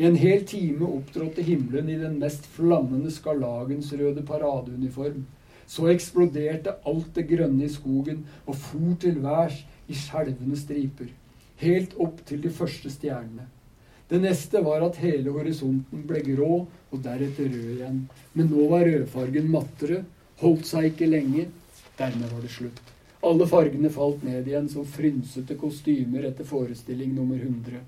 I 0.00 0.06
en 0.08 0.16
hel 0.16 0.46
time 0.48 0.88
opptrådte 0.88 1.44
himmelen 1.44 1.90
i 1.92 1.98
den 2.00 2.16
mest 2.18 2.46
flammende 2.56 3.12
skarlagensrøde 3.12 4.24
paradeuniform. 4.26 5.26
Så 5.72 5.88
eksploderte 5.88 6.74
alt 6.88 7.14
det 7.16 7.24
grønne 7.30 7.64
i 7.64 7.72
skogen 7.72 8.26
og 8.44 8.58
for 8.60 8.92
til 9.00 9.22
værs 9.24 9.62
i 9.88 9.96
skjelvende 9.96 10.58
striper. 10.60 11.08
Helt 11.62 11.94
opp 12.02 12.20
til 12.28 12.42
de 12.44 12.52
første 12.52 12.90
stjernene. 12.92 13.46
Det 14.10 14.20
neste 14.20 14.60
var 14.60 14.82
at 14.84 14.98
hele 15.00 15.32
horisonten 15.32 16.02
ble 16.08 16.20
grå 16.26 16.50
og 16.66 16.98
deretter 17.04 17.48
rød 17.48 17.70
igjen. 17.78 18.02
Men 18.36 18.50
nå 18.52 18.66
var 18.68 18.84
rødfargen 18.84 19.48
mattere, 19.48 20.02
holdt 20.42 20.68
seg 20.68 20.90
ikke 20.90 21.08
lenge. 21.08 21.46
Dermed 21.96 22.28
var 22.34 22.42
det 22.44 22.52
slutt. 22.52 22.82
Alle 23.24 23.46
fargene 23.48 23.88
falt 23.94 24.24
ned 24.26 24.50
igjen 24.50 24.68
som 24.68 24.84
frynsete 24.84 25.56
kostymer 25.56 26.26
etter 26.28 26.44
forestilling 26.44 27.14
nummer 27.16 27.38
100. 27.38 27.80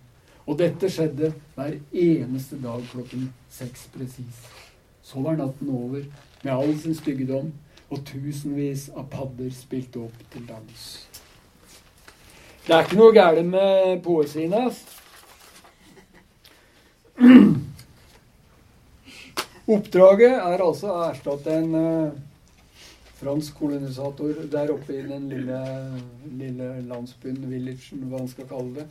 Og 0.46 0.56
dette 0.60 0.88
skjedde 0.92 1.32
hver 1.56 1.76
eneste 1.90 2.56
dag 2.62 2.84
klokken 2.92 3.28
seks 3.52 3.88
presis. 3.92 4.40
Så 5.04 5.20
var 5.24 5.36
natten 5.36 5.68
over, 5.68 6.06
med 6.44 6.52
all 6.54 6.72
sin 6.80 6.96
styggedom, 6.96 7.50
og 7.92 8.00
tusenvis 8.08 8.88
av 8.96 9.08
padder 9.12 9.52
spilte 9.54 10.04
opp 10.06 10.24
til 10.32 10.46
dans. 10.48 10.84
Det 12.64 12.72
er 12.72 12.86
ikke 12.86 12.96
noe 12.96 13.12
galt 13.12 13.44
med 13.44 13.98
poesien 14.04 14.54
hans. 14.56 14.78
Oppdraget 19.64 20.34
er 20.34 20.60
altså 20.60 20.90
å 20.92 21.02
erstatte 21.06 21.52
en 21.56 21.74
uh, 21.76 22.16
fransk 23.20 23.56
kolonisator 23.56 24.42
der 24.52 24.72
oppe 24.74 24.98
i 24.98 25.04
den 25.06 25.28
lille, 25.30 25.60
lille 26.40 26.70
landsbyen, 26.88 27.38
villagen, 27.48 28.02
hva 28.10 28.20
han 28.20 28.28
skal 28.32 28.48
kalle 28.50 28.82
det. 28.82 28.86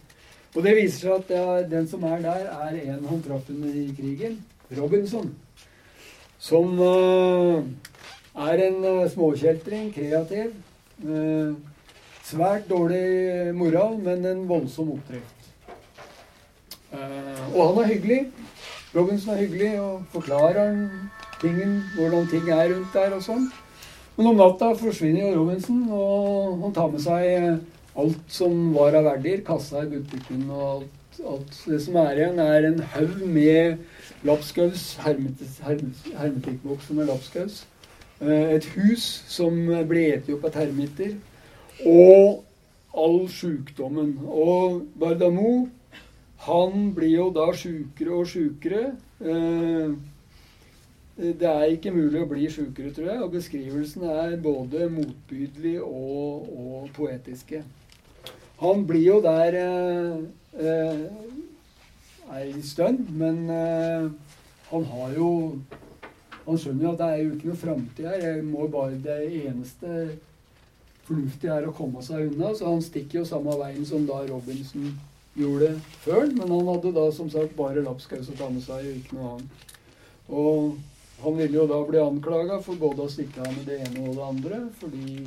Og 0.53 0.65
det 0.65 0.75
viser 0.77 0.99
seg 1.08 1.13
at 1.17 1.34
er, 1.38 1.67
den 1.69 1.89
som 1.89 2.06
er 2.10 2.21
der, 2.21 2.49
er 2.53 2.77
en 2.93 3.06
han 3.10 3.21
traff 3.25 3.49
under 3.49 3.77
krigen. 3.97 4.39
Robinson. 4.73 5.34
Som 6.41 6.79
uh, 6.82 7.62
er 8.36 8.63
en 8.67 8.80
uh, 8.86 9.10
småkjeltring, 9.12 9.93
kreativ. 9.93 10.54
svært 12.24 12.69
dårlig 12.69 13.52
moral, 13.58 13.98
men 14.00 14.26
en 14.26 14.46
voldsom 14.48 14.93
oppdrift. 14.93 15.50
og 16.93 17.62
han 17.67 17.84
er 17.84 17.89
hyggelig. 17.89 18.19
Robinson 18.96 19.34
er 19.34 19.41
hyggelig 19.41 19.82
og 19.82 20.06
forklarer 20.13 20.78
tingen, 21.41 21.82
hvordan 21.98 22.28
ting 22.28 22.50
er 22.50 22.69
rundt 22.72 22.93
der 22.93 23.15
og 23.17 23.24
sånn. 23.26 23.50
Men 24.15 24.30
om 24.30 24.38
natta 24.38 24.69
forsvinner 24.78 25.26
jo 25.26 25.39
Robinson, 25.39 25.80
og 25.89 26.62
han 26.62 26.76
tar 26.76 26.91
med 26.93 27.02
seg 27.02 27.98
alt 28.00 28.36
som 28.36 28.69
var 28.76 28.93
av 29.00 29.08
verdier. 29.10 29.41
Kassa 29.46 29.82
i 29.84 29.89
butikken 29.89 30.46
og 30.52 30.63
alt, 30.67 31.19
alt, 31.34 31.60
det 31.65 31.80
som 31.82 31.98
er 32.04 32.22
igjen, 32.22 32.41
er 32.41 32.69
en 32.69 32.80
haug 32.93 33.24
med 33.26 34.26
lapskaus, 34.28 34.86
hermetikkbokser 35.04 37.00
med 37.00 37.10
lapskaus. 37.10 37.63
Eh, 38.21 38.56
et 38.58 38.65
hus 38.78 39.06
som 39.28 39.56
ble 39.89 40.08
spist 40.17 40.36
opp 40.38 40.49
av 40.49 40.58
termitter. 40.60 41.15
Og 41.86 42.43
all 42.93 43.23
sjukdommen. 43.32 44.17
Og 44.28 44.84
Bardamo 44.99 45.67
han 46.43 46.89
blir 46.95 47.15
jo 47.17 47.30
da 47.36 47.47
sjukere 47.56 48.17
og 48.19 48.28
sjukere. 48.28 48.89
Eh, 49.23 49.93
det 51.13 51.45
er 51.45 51.69
ikke 51.69 51.93
mulig 51.93 52.23
å 52.23 52.28
bli 52.30 52.47
sjukere, 52.49 52.91
tror 52.93 53.10
jeg. 53.12 53.21
Og 53.21 53.34
beskrivelsene 53.36 54.15
er 54.26 54.36
både 54.41 54.89
motbydelig 54.91 55.78
og, 55.86 56.49
og, 56.58 56.89
poetiske. 56.97 57.62
Han 58.63 58.86
blir 58.89 59.06
jo 59.06 59.19
der 59.23 59.58
eh, 59.60 60.17
eh, 60.58 61.06
ei 62.34 62.62
stund, 62.65 63.06
men 63.13 63.45
eh, 63.52 64.10
han 64.71 64.86
har 64.89 65.15
jo 65.17 65.30
Han 66.43 66.60
skjønner 66.60 66.86
jo 66.86 66.91
at 66.93 67.01
det 67.01 67.10
er 67.10 67.21
jo 67.21 67.34
ikke 67.34 67.49
noe 67.49 67.62
framtid 67.62 68.08
her. 68.10 68.21
Jeg 68.27 68.45
må 68.47 68.67
bare, 68.71 68.99
Det 69.03 69.19
eneste 69.43 69.97
fornuftige 71.08 71.51
er 71.56 71.67
å 71.67 71.75
komme 71.75 72.03
seg 72.03 72.29
unna, 72.32 72.53
så 72.56 72.69
han 72.71 72.84
stikker 72.84 73.21
jo 73.21 73.27
samme 73.27 73.56
veien 73.60 73.86
som 73.88 74.06
da 74.08 74.21
Robinson 74.27 74.93
gjorde 75.39 75.73
før. 76.03 76.27
Men 76.32 76.51
han 76.51 76.71
hadde 76.71 76.95
da 76.95 77.06
som 77.15 77.29
sagt 77.32 77.56
bare 77.60 77.84
lapskaus 77.86 78.32
å 78.32 78.38
ta 78.39 78.49
med 78.51 78.63
seg, 78.65 78.88
og 78.88 78.99
ikke 78.99 79.19
noe 79.19 79.32
annet. 79.36 79.69
Og 80.34 81.23
han 81.23 81.39
ville 81.39 81.60
jo 81.60 81.67
da 81.69 81.79
bli 81.88 82.03
anklaga 82.03 82.60
for 82.63 82.79
både 82.79 83.06
å 83.06 83.12
stikke 83.12 83.43
av 83.43 83.51
med 83.56 83.67
det 83.69 83.79
ene 83.86 84.06
og 84.08 84.17
det 84.17 84.27
andre. 84.27 84.62
fordi 84.79 85.23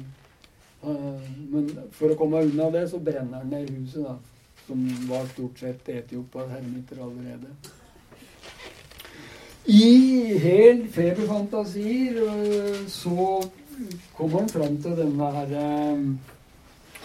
uh, 0.85 1.27
Men 1.53 1.71
for 1.97 2.13
å 2.13 2.19
komme 2.21 2.45
unna 2.45 2.71
det, 2.75 2.87
så 2.93 3.01
brenner 3.01 3.41
han 3.41 3.53
ned 3.53 3.73
huset, 3.73 4.05
da. 4.05 4.17
Som 4.67 4.83
var 5.07 5.29
stort 5.31 5.61
sett 5.63 5.89
etiop 5.89 6.35
av 6.43 6.49
hermitter 6.51 6.99
allerede. 7.05 7.53
I 9.67 10.39
helt 10.39 10.91
feberfantasier 10.95 12.21
uh, 12.23 12.87
så 12.87 13.43
kommer 14.15 14.45
han 14.45 14.53
fram 14.53 14.77
til 14.83 14.95
denne 14.99 15.31
her 15.35 15.55
uh, 15.59 16.37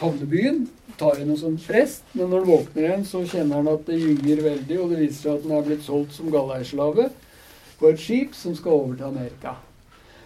havnebyen. 0.02 0.68
Tar 1.00 1.18
henne 1.22 1.38
som 1.40 1.58
prest, 1.58 2.06
men 2.14 2.30
når 2.30 2.44
han 2.44 2.52
våkner 2.52 2.86
igjen, 2.86 3.08
så 3.08 3.24
kjenner 3.26 3.62
han 3.62 3.72
at 3.72 3.88
det 3.88 3.98
gynger 4.02 4.44
veldig, 4.46 4.78
og 4.78 4.94
det 4.94 5.02
viser 5.02 5.22
seg 5.24 5.34
at 5.34 5.48
han 5.48 5.58
er 5.58 5.68
blitt 5.70 5.86
solgt 5.88 6.14
som 6.18 6.30
galleislave 6.34 7.10
på 7.82 7.90
et 7.90 8.02
skip 8.02 8.36
som 8.38 8.54
skal 8.58 8.78
over 8.78 8.98
til 9.00 9.08
Amerika. 9.10 9.56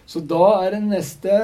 Så 0.06 0.20
da 0.20 0.44
er 0.66 0.76
det 0.76 0.82
neste 0.84 1.36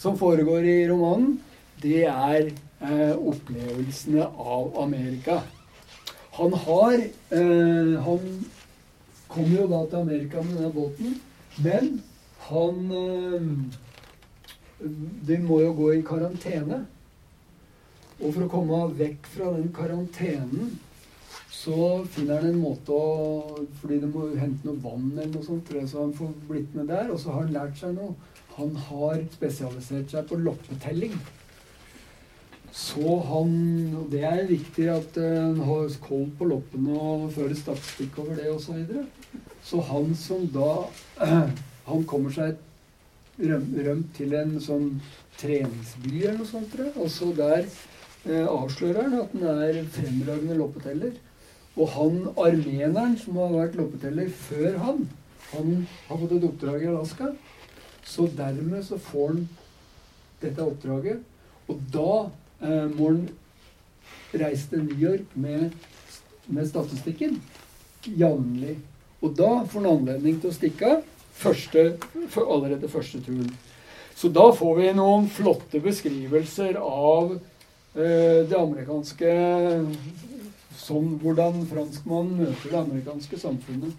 som 0.00 0.18
foregår 0.18 0.66
i 0.66 0.78
romanen, 0.90 1.36
det 1.80 2.02
er 2.08 2.50
eh, 2.50 3.14
opplevelsene 3.14 4.26
av 4.26 4.74
Amerika. 4.82 5.40
Han 6.36 6.52
har 6.66 6.98
eh, 6.98 7.94
Han 8.04 8.26
kommer 9.28 9.60
jo 9.60 9.66
da 9.70 9.82
til 9.86 10.02
Amerika 10.02 10.42
med 10.42 10.56
denne 10.58 10.72
båten, 10.74 11.16
men 11.64 12.02
han 12.46 12.92
eh, 12.92 13.50
De 15.26 15.38
må 15.40 15.62
jo 15.62 15.70
gå 15.72 15.86
i 15.94 16.02
karantene. 16.04 16.82
Og 18.20 18.32
for 18.32 18.44
å 18.44 18.50
komme 18.52 18.80
vekk 18.98 19.28
fra 19.32 19.52
den 19.54 19.70
karantenen, 19.76 20.74
så 21.52 22.04
finner 22.12 22.42
han 22.42 22.50
en 22.52 22.60
måte 22.60 22.92
å 22.92 23.64
Fordi 23.80 23.98
de 24.02 24.10
må 24.10 24.26
hente 24.36 24.68
noe 24.68 24.82
vann 24.84 25.08
eller 25.14 25.32
noe 25.32 25.46
sånt, 25.46 25.72
så 25.72 26.04
han 26.04 26.12
får 26.16 26.34
blitt 26.50 26.76
med 26.76 26.92
der. 26.92 27.08
Og 27.12 27.20
så 27.20 27.32
har 27.32 27.46
han 27.46 27.56
lært 27.56 27.80
seg 27.80 27.96
noe. 27.96 28.12
Han 28.58 28.76
har 28.88 29.24
spesialisert 29.32 30.12
seg 30.12 30.28
på 30.28 30.38
loppetelling. 30.44 31.16
Så 32.76 33.18
han 33.30 33.52
Og 33.96 34.10
det 34.12 34.22
er 34.28 34.48
viktig 34.50 34.88
at 34.92 35.16
en 35.22 35.56
han 35.56 35.60
har 35.64 35.94
koll 36.04 36.26
på 36.38 36.48
loppene 36.50 36.96
og 37.00 37.30
fører 37.32 37.56
statistikk 37.56 38.18
over 38.20 38.36
det 38.36 38.50
osv. 38.52 38.66
Så, 38.66 38.76
videre. 38.76 39.06
så 39.64 39.80
han 39.90 40.14
som 40.14 40.46
da 40.52 40.70
Han 41.90 42.04
kommer 42.04 42.34
seg 42.34 42.56
rømt 43.38 44.08
til 44.16 44.32
en 44.34 44.56
sånn 44.60 44.88
treningsby 45.38 46.22
eller 46.22 46.38
noe 46.40 46.48
sånt, 46.48 46.70
tror 46.72 46.88
jeg. 46.88 46.94
Og 46.98 47.10
så 47.12 47.28
der 47.36 47.60
eh, 47.62 48.46
avslører 48.48 49.04
han 49.04 49.18
at 49.20 49.34
han 49.36 49.60
er 49.62 49.82
fremragende 49.94 50.56
loppeteller. 50.58 51.12
Og 51.76 51.92
han 51.92 52.16
armeneren 52.32 53.14
som 53.20 53.38
har 53.38 53.52
vært 53.52 53.76
loppeteller 53.78 54.32
før 54.48 54.80
han, 54.82 55.06
Han 55.52 55.86
har 56.08 56.18
fått 56.18 56.32
et 56.34 56.44
oppdrag 56.48 56.82
i 56.82 56.88
Alaska. 56.90 57.28
Så 58.02 58.26
dermed 58.36 58.82
så 58.82 58.98
får 58.98 59.28
han 59.28 59.44
dette 60.42 60.64
oppdraget. 60.64 61.20
Og 61.70 61.84
da 61.94 62.10
eh, 62.60 62.86
må 62.92 63.12
reist 64.36 64.70
til 64.70 64.84
New 64.84 64.98
York 65.00 65.34
med, 65.34 65.70
med 66.46 66.68
statistikken 66.68 67.40
jevnlig. 68.06 68.76
Og 69.24 69.34
da 69.36 69.64
får 69.64 69.80
han 69.80 69.90
anledning 69.90 70.40
til 70.40 70.52
å 70.52 70.56
stikke 70.56 70.92
av 70.96 71.04
allerede 72.46 72.88
første 72.88 73.20
turen. 73.24 73.50
Så 74.16 74.30
da 74.32 74.48
får 74.56 74.78
vi 74.78 74.92
noen 74.96 75.26
flotte 75.28 75.80
beskrivelser 75.84 76.78
av 76.80 77.36
eh, 77.36 78.46
det 78.48 78.56
amerikanske 78.56 79.36
Sånn 80.76 81.14
hvordan 81.22 81.62
franskmannen 81.66 82.42
møter 82.44 82.68
det 82.68 82.76
amerikanske 82.78 83.38
samfunnet. 83.40 83.94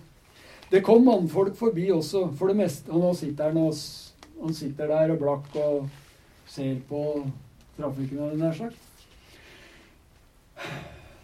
Det 0.69 0.83
kom 0.85 1.01
mannfolk 1.07 1.55
forbi 1.57 1.87
også, 1.91 2.27
for 2.37 2.51
det 2.51 2.59
meste. 2.59 2.93
Han 2.93 3.17
sitter 3.17 3.55
han 3.57 4.53
sitter 4.53 4.91
der 4.93 5.15
og 5.15 5.19
blakk 5.23 5.57
og 5.57 5.87
ser 6.47 6.77
på 6.87 7.01
trafikken, 7.77 8.23
hadde 8.23 8.41
nær 8.41 8.57
sagt. 8.57 8.83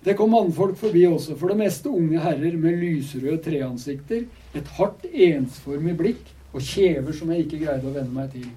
Det 0.03 0.17
kom 0.19 0.33
mannfolk 0.35 0.75
forbi 0.77 1.05
også, 1.07 1.37
for 1.39 1.51
det 1.51 1.61
meste 1.61 1.89
unge 1.89 2.19
herrer 2.19 2.57
med 2.59 2.79
lysrøde 2.81 3.37
treansikter, 3.45 4.25
et 4.53 4.71
hardt, 4.77 5.05
ensformig 5.07 5.95
blikk 5.99 6.31
og 6.53 6.61
kjever 6.61 7.15
som 7.15 7.31
jeg 7.31 7.45
ikke 7.45 7.61
greide 7.63 7.87
å 7.87 7.93
venne 7.95 8.11
meg 8.13 8.33
til. 8.33 8.49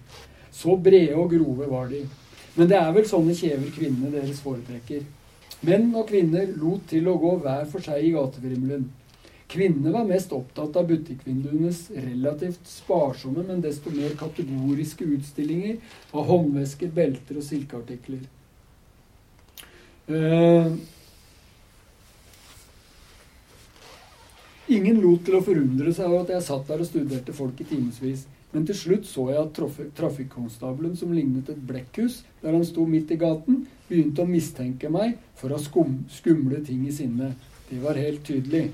Så 0.53 0.75
brede 0.81 1.15
og 1.15 1.31
grove 1.31 1.69
var 1.71 1.87
de. 1.93 2.03
Men 2.57 2.69
det 2.71 2.79
er 2.81 2.93
vel 2.97 3.07
sånne 3.09 3.37
kjever 3.37 3.71
kvinnene 3.77 4.11
deres 4.13 4.41
foretrekker. 4.43 5.05
Menn 5.67 5.89
og 5.95 6.09
kvinner 6.11 6.49
lot 6.59 6.87
til 6.91 7.07
å 7.09 7.17
gå 7.21 7.37
hver 7.45 7.65
for 7.71 7.85
seg 7.85 8.05
i 8.05 8.13
gatevrimelen. 8.17 8.89
Kvinnene 9.49 9.93
var 9.95 10.07
mest 10.09 10.33
opptatt 10.35 10.77
av 10.77 10.89
butikkvinduenes 10.89 11.85
relativt 11.95 12.67
sparsomme, 12.67 13.45
men 13.47 13.61
desto 13.63 13.93
mer 13.95 14.17
kategoriske 14.19 15.07
utstillinger 15.17 15.77
av 16.11 16.27
håndvesker, 16.27 16.91
belter 16.95 17.39
og 17.39 17.47
silkeartikler. 17.47 18.25
Eh, 20.07 20.73
ingen 24.75 24.99
lot 25.03 25.23
til 25.27 25.39
å 25.39 25.45
forundre 25.47 25.95
seg 25.95 26.09
over 26.09 26.25
at 26.25 26.33
jeg 26.35 26.47
satt 26.49 26.67
der 26.71 26.83
og 26.83 26.91
studerte 26.91 27.35
folk 27.37 27.63
i 27.63 27.69
timevis. 27.71 28.27
Men 28.55 28.67
til 28.67 28.79
slutt 28.79 29.07
så 29.07 29.29
jeg 29.31 29.39
at 29.43 29.55
trafi- 29.55 29.91
trafikkonstabelen, 29.95 30.97
som 30.99 31.13
lignet 31.15 31.51
et 31.53 31.63
blekkhus 31.69 32.23
der 32.43 32.55
han 32.55 32.65
sto 32.67 32.87
midt 32.89 33.11
i 33.15 33.19
gaten, 33.21 33.67
begynte 33.87 34.25
å 34.25 34.31
mistenke 34.31 34.91
meg 34.91 35.19
for 35.39 35.55
å 35.55 35.61
skum, 35.63 36.01
skumle 36.11 36.63
ting 36.67 36.87
i 36.89 36.95
sinne. 36.95 37.35
Det 37.71 37.79
var 37.83 37.99
helt 37.99 38.25
tydelig. 38.27 38.71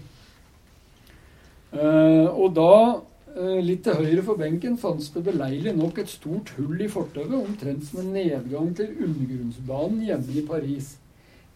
Eh, 1.72 2.28
og 2.28 2.52
da, 2.52 3.00
eh, 3.32 3.60
litt 3.64 3.84
til 3.84 3.96
høyre 3.96 4.22
for 4.26 4.36
benken, 4.36 4.76
fantes 4.76 5.08
det 5.14 5.24
beleilig 5.24 5.72
nok 5.76 5.98
et 5.98 6.08
stort 6.12 6.52
hull 6.58 6.80
i 6.80 6.88
fortauet, 6.88 7.32
omtrent 7.32 7.86
som 7.88 8.00
en 8.00 8.12
nedgang 8.12 8.74
til 8.76 8.92
undergrunnsbanen 8.92 10.02
hjemme 10.04 10.36
i 10.36 10.46
Paris. 10.46 10.96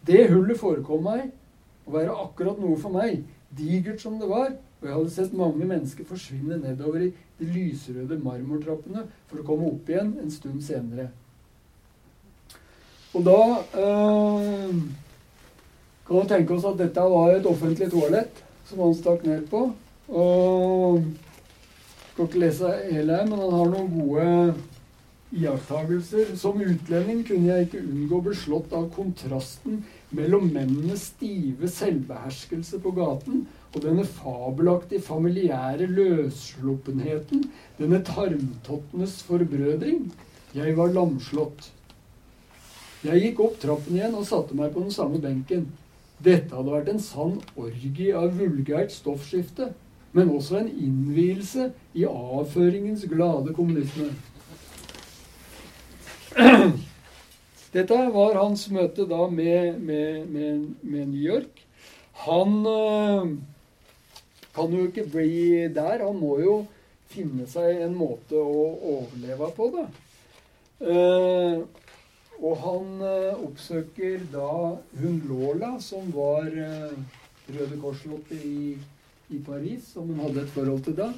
Det 0.07 0.29
hullet 0.31 0.57
forekom 0.57 1.03
meg 1.03 1.29
å 1.85 1.93
være 1.93 2.17
akkurat 2.25 2.57
noe 2.59 2.77
for 2.81 2.89
meg, 2.89 3.23
digert 3.53 4.01
som 4.01 4.17
det 4.19 4.27
var, 4.29 4.55
og 4.81 4.87
jeg 4.87 4.95
hadde 4.95 5.13
sett 5.13 5.37
mange 5.37 5.65
mennesker 5.65 6.05
forsvinne 6.05 6.59
nedover 6.61 7.07
i 7.07 7.13
de 7.37 7.45
lysrøde 7.45 8.17
marmortrappene 8.21 9.05
for 9.29 9.41
å 9.41 9.45
komme 9.45 9.69
opp 9.69 9.89
igjen 9.89 10.15
en 10.21 10.33
stund 10.33 10.61
senere. 10.65 11.11
Og 13.13 13.23
da 13.25 13.41
eh, 13.77 14.77
kan 16.07 16.21
vi 16.21 16.29
tenke 16.29 16.53
oss 16.57 16.67
at 16.69 16.77
dette 16.81 17.01
var 17.01 17.33
et 17.33 17.49
offentlig 17.49 17.89
toalett 17.93 18.43
som 18.67 18.81
han 18.83 18.97
stakk 18.97 19.25
ned 19.25 19.45
på. 19.49 19.69
Og 20.07 21.03
skal 22.13 22.25
ikke 22.25 22.41
lese 22.41 22.73
hele, 22.87 23.19
men 23.27 23.39
han 23.43 23.53
har 23.53 23.71
noen 23.73 23.89
gode 23.93 24.27
iakttagelser. 25.35 26.33
Som 26.39 26.61
utlending 26.63 27.23
kunne 27.27 27.51
jeg 27.51 27.67
ikke 27.67 27.83
unngå 27.83 28.19
å 28.19 28.25
bli 28.29 28.35
slått 28.39 28.75
av 28.77 28.87
kontrasten 28.95 29.81
mellom 30.15 30.47
mennenes 30.53 31.09
stive 31.11 31.67
selvbeherskelse 31.71 32.79
på 32.83 32.93
gaten 32.95 33.43
og 33.73 33.81
denne 33.83 34.05
fabelaktige 34.07 35.03
familiære 35.03 35.89
løssluppenheten, 35.91 37.43
denne 37.77 37.99
tarmtottenes 38.07 39.19
forbrødring. 39.27 40.07
Jeg 40.55 40.77
var 40.77 40.93
lamslått. 40.95 41.67
Jeg 43.05 43.21
gikk 43.21 43.43
opp 43.43 43.59
trappen 43.61 43.99
igjen 43.99 44.15
og 44.17 44.25
satte 44.25 44.55
meg 44.57 44.71
på 44.73 44.85
den 44.87 44.95
samme 44.95 45.19
benken. 45.21 45.67
Dette 46.23 46.55
hadde 46.55 46.73
vært 46.73 46.87
en 46.89 47.03
sann 47.03 47.35
orgie 47.59 48.15
av 48.17 48.39
vulgært 48.39 48.95
stoffskifte, 48.95 49.69
men 50.17 50.31
også 50.33 50.57
en 50.61 50.71
innvielse 50.71 51.69
i 51.93 52.07
avføringens 52.09 53.05
glade 53.09 53.53
kommunisme. 53.53 54.09
Dette 57.75 57.99
var 58.15 58.39
hans 58.39 58.65
møte 58.73 59.05
da 59.09 59.27
med, 59.29 59.77
med, 59.77 60.25
med, 60.33 60.65
med 60.81 61.11
New 61.11 61.21
York. 61.21 61.61
Han 62.25 62.65
øh, 62.65 63.35
kan 64.55 64.73
jo 64.73 64.87
ikke 64.87 65.05
bli 65.11 65.67
der. 65.75 66.01
Han 66.01 66.17
må 66.17 66.39
jo 66.41 66.55
finne 67.11 67.45
seg 67.49 67.83
en 67.85 67.93
måte 67.97 68.39
å 68.41 68.63
overleve 68.97 69.51
på, 69.55 69.69
da. 69.75 69.85
Uh, 70.77 71.63
og 72.37 72.59
han 72.61 72.99
eh, 73.01 73.39
oppsøker 73.47 74.27
da 74.29 74.49
hun 74.99 75.15
Lola, 75.25 75.71
som 75.81 76.11
var 76.13 76.45
eh, 76.45 76.91
Røde 77.49 77.79
Kors-lotte 77.81 78.37
i, 78.37 78.75
i 79.29 79.39
Paris, 79.43 79.89
som 79.93 80.07
hun 80.07 80.19
hadde 80.19 80.45
et 80.45 80.53
forhold 80.55 80.83
til 80.83 80.97
da. 80.97 81.09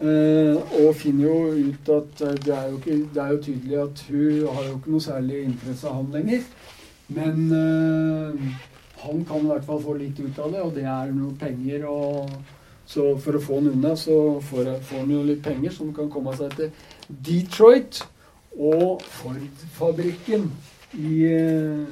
Eh, 0.00 0.56
og 0.82 0.94
finner 0.98 1.28
jo 1.28 1.68
ut 1.70 1.90
at 1.94 2.22
eh, 2.26 2.38
det 2.44 2.54
er, 2.54 2.68
jo 2.70 2.78
ikke, 2.80 2.96
det 3.14 3.22
er 3.22 3.28
jo 3.32 3.42
tydelig 3.42 3.76
at 3.78 4.00
hun 4.08 4.54
har 4.56 4.64
jo 4.68 4.78
ikke 4.78 4.94
noe 4.94 5.04
særlig 5.04 5.42
interesse 5.44 5.88
av 5.90 6.00
han 6.00 6.14
lenger. 6.16 6.48
Men 7.14 7.52
eh, 7.52 8.40
han 9.04 9.24
kan 9.28 9.44
i 9.44 9.50
hvert 9.52 9.66
fall 9.68 9.82
få 9.84 9.94
litt 10.00 10.20
ut 10.20 10.38
av 10.40 10.52
det, 10.54 10.62
og 10.64 10.72
det 10.74 10.86
er 10.88 11.12
noe 11.14 11.34
penger. 11.38 11.86
og 11.86 12.30
Så 12.86 13.14
for 13.22 13.36
å 13.36 13.42
få 13.42 13.60
han 13.60 13.70
unna, 13.74 13.94
så 13.96 14.40
får, 14.44 14.72
han 14.90 15.12
jo 15.12 15.22
litt 15.24 15.42
penger 15.44 15.72
som 15.72 15.92
kan 15.96 16.10
komme 16.12 16.34
seg 16.36 16.56
til 16.58 16.72
Detroit 17.08 18.02
og 18.54 19.02
Ford-fabrikken 19.02 20.50
i, 20.98 21.14
eh, 21.28 21.86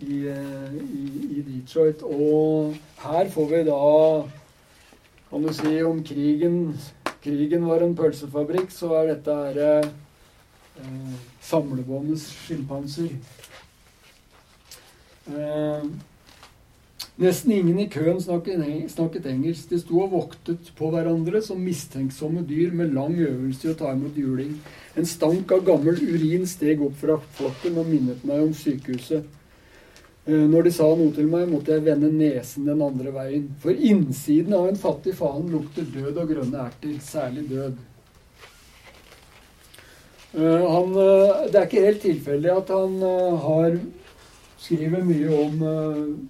i, 0.00 0.18
eh, 0.34 0.76
i, 0.80 1.06
i 1.38 1.46
Detroit. 1.46 2.02
Og 2.02 2.76
her 3.04 3.30
får 3.30 3.50
vi 3.54 3.64
da 3.68 3.80
kan 5.30 5.42
du 5.46 5.52
si 5.54 5.76
om 5.86 6.02
krigen 6.04 6.74
krigen 7.22 7.66
var 7.68 7.84
en 7.84 7.96
pølsefabrikk, 7.96 8.70
så 8.72 8.94
er 9.00 9.10
dette 9.12 9.34
her 9.34 9.58
eh, 9.64 11.16
samlebåndets 11.44 12.26
skilpanser. 12.46 13.12
Eh, 15.30 15.88
nesten 17.20 17.52
ingen 17.52 17.80
i 17.82 17.88
køen 17.92 18.20
snakket, 18.22 18.64
snakket 18.92 19.28
engelsk. 19.28 19.68
De 19.70 19.80
sto 19.82 20.00
og 20.04 20.14
voktet 20.14 20.72
på 20.78 20.92
hverandre 20.94 21.42
som 21.44 21.60
mistenksomme 21.60 22.44
dyr 22.48 22.72
med 22.76 22.94
lang 22.96 23.18
øvelse 23.20 23.68
i 23.68 23.74
å 23.74 23.78
ta 23.78 23.92
imot 23.92 24.16
juling. 24.16 24.56
En 24.96 25.06
stank 25.06 25.52
av 25.52 25.66
gammel 25.68 26.00
urin 26.00 26.48
steg 26.48 26.80
opp 26.82 26.96
fra 27.02 27.20
flokken 27.36 27.78
og 27.80 27.92
minnet 27.92 28.24
meg 28.26 28.48
om 28.48 28.56
sykehuset. 28.56 29.28
Eh, 30.26 30.46
Når 30.52 30.62
de 30.66 30.72
sa 30.72 30.88
noe 30.96 31.12
til 31.16 31.28
meg, 31.30 31.46
måtte 31.48 31.72
jeg 31.72 31.84
vende 31.86 32.10
nesen 32.12 32.66
den 32.68 32.82
andre 32.84 33.12
veien. 33.14 33.46
For 33.62 33.72
innsiden 33.72 34.56
av 34.56 34.68
en 34.68 34.80
fattig 34.80 35.14
faen 35.18 35.48
lukter 35.52 35.86
død 35.94 36.18
og 36.20 36.34
grønne 36.34 36.66
erter, 36.66 36.98
særlig 37.04 37.46
død. 37.48 37.78
Eh, 40.34 40.66
Han, 40.74 40.92
eh, 40.92 41.46
det 41.48 41.56
er 41.56 41.66
ikke 41.66 41.86
helt 41.86 42.02
tilfeldig 42.04 42.52
at 42.56 42.68
han 42.68 43.00
har 43.46 43.80
skriver 44.60 45.02
mye 45.02 45.28
om 45.32 45.62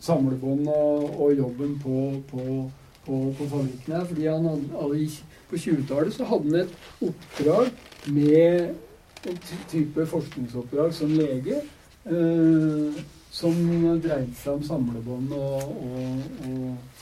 samlebånd 0.01 0.69
og, 0.71 1.09
og 1.21 1.33
jobben 1.35 1.73
på, 1.83 2.23
på, 2.31 2.45
på, 3.05 3.17
på 3.37 3.49
fabrikken 3.51 3.97
her. 3.97 4.05
Fordi 4.07 4.27
han 4.31 4.47
hadde, 4.47 5.09
på 5.51 5.59
20-tallet 5.59 6.15
så 6.15 6.29
hadde 6.31 6.47
han 6.47 6.61
et 6.61 7.09
oppdrag 7.09 7.73
med 8.07 8.71
en 9.27 9.41
type 9.69 10.07
forskningsoppdrag 10.07 10.95
som 10.95 11.11
lege. 11.19 11.59
Eh, 12.07 13.03
som 13.31 13.55
dreide 14.03 14.35
seg 14.35 14.59
om 14.59 14.65
samlebånd 14.67 15.33
og, 15.37 15.71
og, 15.87 16.49
og, 16.51 16.99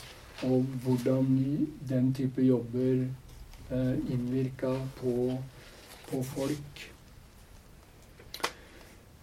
og 0.48 0.76
hvordan 0.84 1.30
den 1.88 2.12
type 2.16 2.44
jobber 2.44 3.06
eh, 3.72 3.94
innvirka 4.12 4.74
på, 5.00 5.32
på 6.10 6.22
folk. 6.34 6.84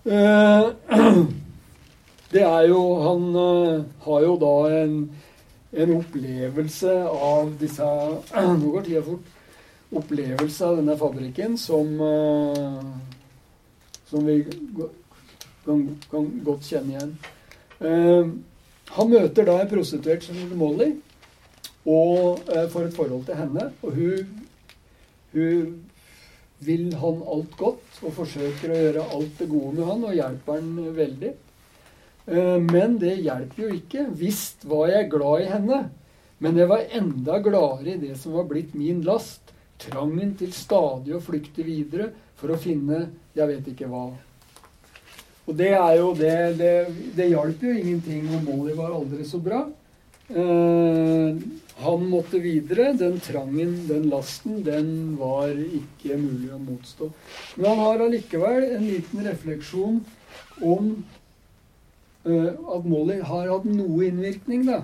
Eh, 0.05 0.67
det 2.33 2.43
er 2.45 2.67
jo 2.69 2.81
Han 3.01 3.23
eh, 3.41 3.85
har 4.05 4.19
jo 4.21 4.35
da 4.37 4.55
en, 4.83 4.99
en 5.73 5.93
opplevelse 5.95 6.91
av 7.09 7.55
disse 7.57 7.87
Nå 8.59 8.69
går 8.69 8.85
tida 8.85 9.01
fort. 9.07 9.31
Opplevelse 9.95 10.67
av 10.67 10.77
denne 10.81 10.97
fabrikken 10.99 11.57
som 11.57 11.89
eh, 12.05 12.85
Som 14.05 14.29
vi 14.29 14.43
kan, 15.65 15.81
kan 16.11 16.29
godt 16.45 16.69
kjenne 16.69 16.95
igjen. 16.95 17.15
Eh, 17.79 18.29
han 18.95 19.11
møter 19.11 19.47
da 19.47 19.59
en 19.61 19.71
prostituert 19.71 20.23
som 20.23 20.37
heter 20.37 20.59
Molly. 20.59 20.93
og, 21.85 22.39
eh, 22.49 22.67
får 22.69 22.87
et 22.87 22.95
forhold 22.95 23.25
til 23.25 23.35
henne. 23.35 23.71
Og 23.83 23.91
hun, 23.93 24.47
hun 25.33 25.83
vil 26.59 26.93
han 26.95 27.21
alt 27.29 27.57
godt 27.57 27.99
og 28.01 28.13
forsøker 28.13 28.71
å 28.71 28.79
gjøre 28.79 29.09
alt 29.13 29.41
det 29.41 29.49
gode 29.51 29.73
med 29.75 29.85
han 29.85 30.05
og 30.07 30.15
hjelper 30.15 30.59
han 30.59 30.95
veldig. 30.95 31.33
Eh, 32.27 32.59
Men 32.59 32.97
det 32.97 33.19
hjelper 33.21 33.63
jo 33.63 33.69
ikke. 33.75 34.07
Visst 34.17 34.65
var 34.65 34.87
jeg 34.89 35.11
glad 35.11 35.41
i 35.41 35.51
henne, 35.51 35.81
men 36.39 36.57
jeg 36.57 36.67
var 36.67 36.87
enda 36.91 37.39
gladere 37.39 37.93
i 37.93 38.01
det 38.07 38.17
som 38.17 38.33
var 38.33 38.49
blitt 38.49 38.73
min 38.73 39.03
last. 39.05 39.41
Trangen 39.77 40.37
til 40.39 40.53
stadig 40.55 41.13
å 41.13 41.21
flykte 41.21 41.63
videre 41.67 42.13
for 42.39 42.53
å 42.53 42.57
finne 42.57 43.09
jeg 43.35 43.47
vet 43.49 43.67
ikke 43.73 43.89
hva. 43.91 44.07
Og 45.45 45.57
det 45.57 45.71
er 45.77 45.95
jo 45.99 46.13
det 46.17 46.35
Det, 46.59 46.73
det 47.17 47.31
hjalp 47.31 47.63
jo 47.63 47.73
ingenting 47.73 48.29
om 48.33 48.45
Molly 48.49 48.75
var 48.77 48.95
aldri 48.95 49.25
så 49.27 49.39
bra. 49.41 49.65
Eh, 50.29 51.35
han 51.85 52.07
måtte 52.09 52.39
videre. 52.41 52.93
Den 52.97 53.19
trangen, 53.21 53.75
den 53.89 54.09
lasten, 54.09 54.63
den 54.65 54.89
var 55.19 55.53
ikke 55.53 56.17
mulig 56.17 56.49
å 56.55 56.61
motstå. 56.61 57.11
Men 57.57 57.69
han 57.71 57.83
har 57.83 58.05
allikevel 58.07 58.71
en 58.71 58.87
liten 58.87 59.25
refleksjon 59.27 60.01
om 60.65 60.91
eh, 62.25 62.51
at 62.51 62.89
Molly 62.89 63.19
har 63.21 63.51
hatt 63.51 63.69
noe 63.69 64.09
innvirkning, 64.09 64.65
da. 64.71 64.81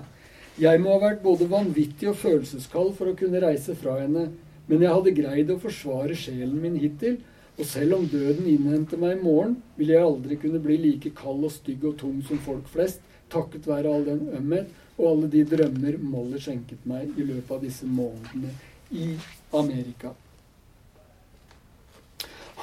Jeg 0.60 0.82
må 0.84 0.92
ha 0.92 1.00
vært 1.08 1.22
både 1.24 1.48
vanvittig 1.48 2.10
og 2.10 2.18
følelseskald 2.20 2.92
for 2.98 3.08
å 3.08 3.16
kunne 3.16 3.40
reise 3.40 3.74
fra 3.78 3.96
henne, 4.02 4.26
men 4.68 4.82
jeg 4.84 4.92
hadde 4.92 5.14
greid 5.16 5.50
å 5.50 5.60
forsvare 5.62 6.14
sjelen 6.18 6.58
min 6.60 6.76
hittil, 6.78 7.16
og 7.62 7.68
selv 7.70 7.94
om 7.94 8.06
døden 8.10 8.46
innhenter 8.50 8.98
meg 8.98 9.20
i 9.20 9.22
morgen, 9.22 9.52
vil 9.78 9.92
jeg 9.94 10.02
aldri 10.02 10.38
kunne 10.42 10.58
bli 10.62 10.80
like 10.82 11.12
kald 11.14 11.44
og 11.46 11.52
stygg 11.54 11.84
og 11.86 11.94
tung 12.00 12.16
som 12.26 12.40
folk 12.42 12.66
flest, 12.72 12.98
takket 13.30 13.68
være 13.70 13.92
all 13.92 14.02
den 14.08 14.24
ømhet 14.34 14.72
og 14.96 15.04
alle 15.12 15.28
de 15.30 15.44
drømmer 15.46 16.00
Molly 16.02 16.40
skjenket 16.42 16.82
meg 16.90 17.14
i 17.14 17.24
løpet 17.28 17.54
av 17.54 17.62
disse 17.62 17.86
månedene 17.86 18.50
i 18.90 19.12
Amerika. 19.54 20.10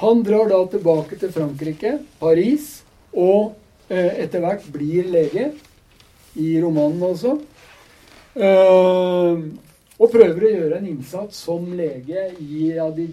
Han 0.02 0.20
drar 0.24 0.52
da 0.52 0.60
tilbake 0.74 1.16
til 1.20 1.32
Frankrike, 1.32 1.96
Paris, 2.20 2.68
og 3.16 3.56
eh, 3.88 4.20
etter 4.26 4.44
hvert 4.44 4.68
blir 4.72 5.08
lege. 5.12 5.50
I 6.38 6.52
romanen 6.62 7.02
også. 7.08 7.34
Eh, 8.36 9.42
og 10.00 10.12
prøver 10.12 10.44
å 10.46 10.52
gjøre 10.54 10.78
en 10.78 10.92
innsats 10.92 11.40
som 11.48 11.66
lege 11.76 12.28
i 12.38 12.68
ja, 12.76 12.86
de 12.94 13.08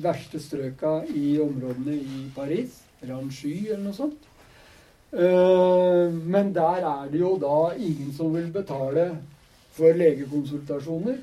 verste 0.00 0.40
strøka 0.40 1.02
i 1.14 1.36
områdene 1.42 1.96
i 1.98 2.22
Paris. 2.34 2.80
Ranchy 3.02 3.66
eller 3.66 3.82
noe 3.88 3.96
sånt. 3.96 4.28
Eh, 5.12 6.08
men 6.12 6.54
der 6.54 6.86
er 6.88 7.10
det 7.12 7.20
jo 7.20 7.34
da 7.40 7.74
ingen 7.76 8.12
som 8.16 8.32
vil 8.34 8.48
betale 8.54 9.10
for 9.76 9.92
legekonsultasjoner. 9.98 11.20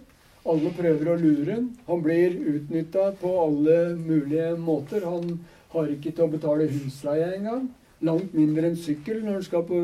Alle 0.49 0.71
prøver 0.77 1.11
å 1.11 1.17
lure 1.19 1.55
ham. 1.55 1.67
Han 1.87 2.03
blir 2.05 2.37
utnytta 2.53 3.11
på 3.21 3.33
alle 3.43 3.79
mulige 3.97 4.53
måter. 4.57 5.05
Han 5.05 5.39
har 5.73 5.91
ikke 5.91 6.13
til 6.13 6.25
å 6.27 6.31
betale 6.31 6.69
husleie 6.69 7.33
engang. 7.37 7.67
Langt 8.05 8.33
mindre 8.33 8.69
enn 8.69 8.79
sykkel 8.79 9.23
når 9.23 9.39
han 9.39 9.45
skal 9.45 9.65
på, 9.67 9.83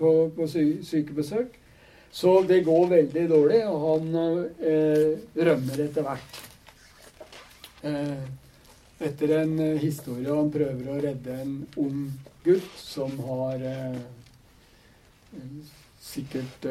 på, 0.00 0.12
på 0.34 0.50
sy 0.50 0.66
sykebesøk. 0.86 1.54
Så 2.10 2.40
det 2.48 2.64
går 2.64 2.86
veldig 2.90 3.24
dårlig, 3.30 3.62
og 3.68 3.82
han 3.84 4.14
eh, 4.64 5.18
rømmer 5.36 5.82
etter 5.84 6.06
hvert. 6.06 6.47
Eh, 7.82 8.24
etter 8.98 9.34
en 9.38 9.58
eh, 9.62 9.76
historie 9.78 10.34
han 10.34 10.50
prøver 10.50 10.88
å 10.90 10.98
redde 11.02 11.36
en 11.44 11.52
ung 11.78 12.08
gutt 12.42 12.72
som 12.80 13.12
har 13.28 13.62
eh, 13.62 14.00
sikkert 16.02 16.66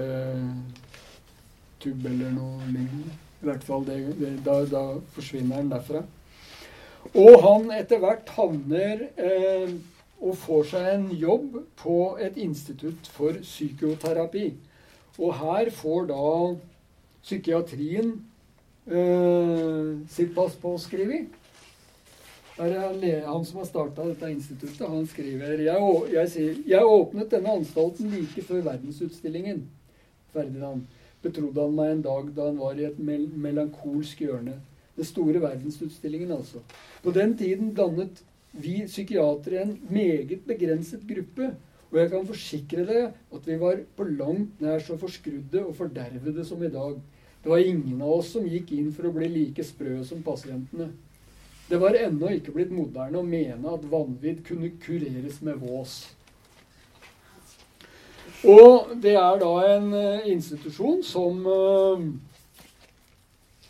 tubb 1.80 2.05
eller 2.10 2.34
noe 2.34 2.68
lignende. 2.68 3.16
I 3.38 3.47
hvert 3.47 3.64
fall 3.64 3.86
det, 3.86 3.99
det, 4.18 4.32
da, 4.43 4.58
da 4.66 4.84
forsvinner 5.14 5.62
han 5.62 5.70
derfra. 5.72 6.01
Og 7.14 7.38
han 7.43 7.70
etter 7.78 8.01
hvert 8.01 8.28
havner 8.36 9.05
eh, 9.16 9.76
og 10.18 10.34
får 10.41 10.64
seg 10.72 10.88
en 10.95 11.05
jobb 11.14 11.60
på 11.80 11.99
et 12.20 12.39
institutt 12.41 13.08
for 13.14 13.38
psykoterapi. 13.45 14.49
Og 15.22 15.38
her 15.38 15.70
får 15.74 16.10
da 16.10 16.32
psykiatrien 17.22 18.18
eh, 18.92 20.08
sitt 20.10 20.34
pass 20.36 20.56
påskrevet. 20.62 21.28
Det 22.58 22.74
er 23.14 23.26
han, 23.28 23.44
som 23.46 23.60
har 23.62 23.68
starta 23.70 24.06
dette 24.08 24.32
instituttet. 24.34 24.88
Han 24.90 25.06
skriver 25.06 25.60
jeg, 25.62 25.78
å- 25.78 26.08
jeg, 26.10 26.30
sier, 26.34 26.56
jeg 26.66 26.82
åpnet 26.90 27.30
denne 27.30 27.52
anstalten 27.54 28.10
like 28.10 28.42
før 28.42 28.64
verdensutstillingen. 28.66 29.68
Ferdinand 30.34 30.88
betrodde 31.22 31.62
han 31.62 31.76
meg 31.76 31.92
en 31.92 32.02
dag 32.02 32.32
da 32.34 32.48
han 32.48 32.58
var 32.58 32.74
i 32.80 32.86
et 32.88 32.98
mel 33.00 33.28
melankolsk 33.30 34.24
hjørne. 34.26 34.56
Den 34.98 35.06
store 35.06 35.40
verdensutstillingen, 35.44 36.32
altså. 36.32 36.64
På 37.04 37.14
den 37.14 37.36
tiden 37.38 37.76
dannet 37.78 38.24
vi 38.58 38.80
psykiatere 38.88 39.62
en 39.62 39.78
meget 39.90 40.42
begrenset 40.48 41.06
gruppe. 41.08 41.52
Og 41.92 42.00
jeg 42.02 42.10
kan 42.12 42.26
forsikre 42.28 42.86
deg 42.90 43.14
at 43.32 43.46
vi 43.48 43.56
var 43.62 43.78
på 43.96 44.04
langt 44.18 44.60
nær 44.60 44.80
så 44.84 44.98
forskrudde 45.00 45.62
og 45.64 45.76
fordervede 45.78 46.44
som 46.44 46.64
i 46.64 46.70
dag. 46.74 46.98
Det 47.48 47.52
var 47.52 47.60
ingen 47.64 48.02
av 48.02 48.10
oss 48.12 48.34
som 48.34 48.43
gikk 48.43 48.74
inn 48.76 48.89
for 48.91 49.08
å 49.08 49.10
bli 49.16 49.28
like 49.32 49.64
sprø 49.64 50.02
som 50.04 50.20
pasientene. 50.20 50.89
Det 51.70 51.78
var 51.80 51.95
ennå 51.95 52.34
ikke 52.36 52.52
blitt 52.58 52.74
moderne 52.76 53.22
å 53.22 53.24
mene 53.24 53.72
at 53.72 53.86
vanvidd 53.88 54.41
kunne 54.50 54.74
kureres 54.84 55.38
med 55.48 55.62
vås. 55.62 55.93
Og 58.52 58.91
det 59.00 59.16
er 59.16 59.39
da 59.45 59.54
en 59.78 59.88
eh, 59.95 60.28
institusjon 60.34 61.00
som 61.08 61.39
eh, 61.54 62.04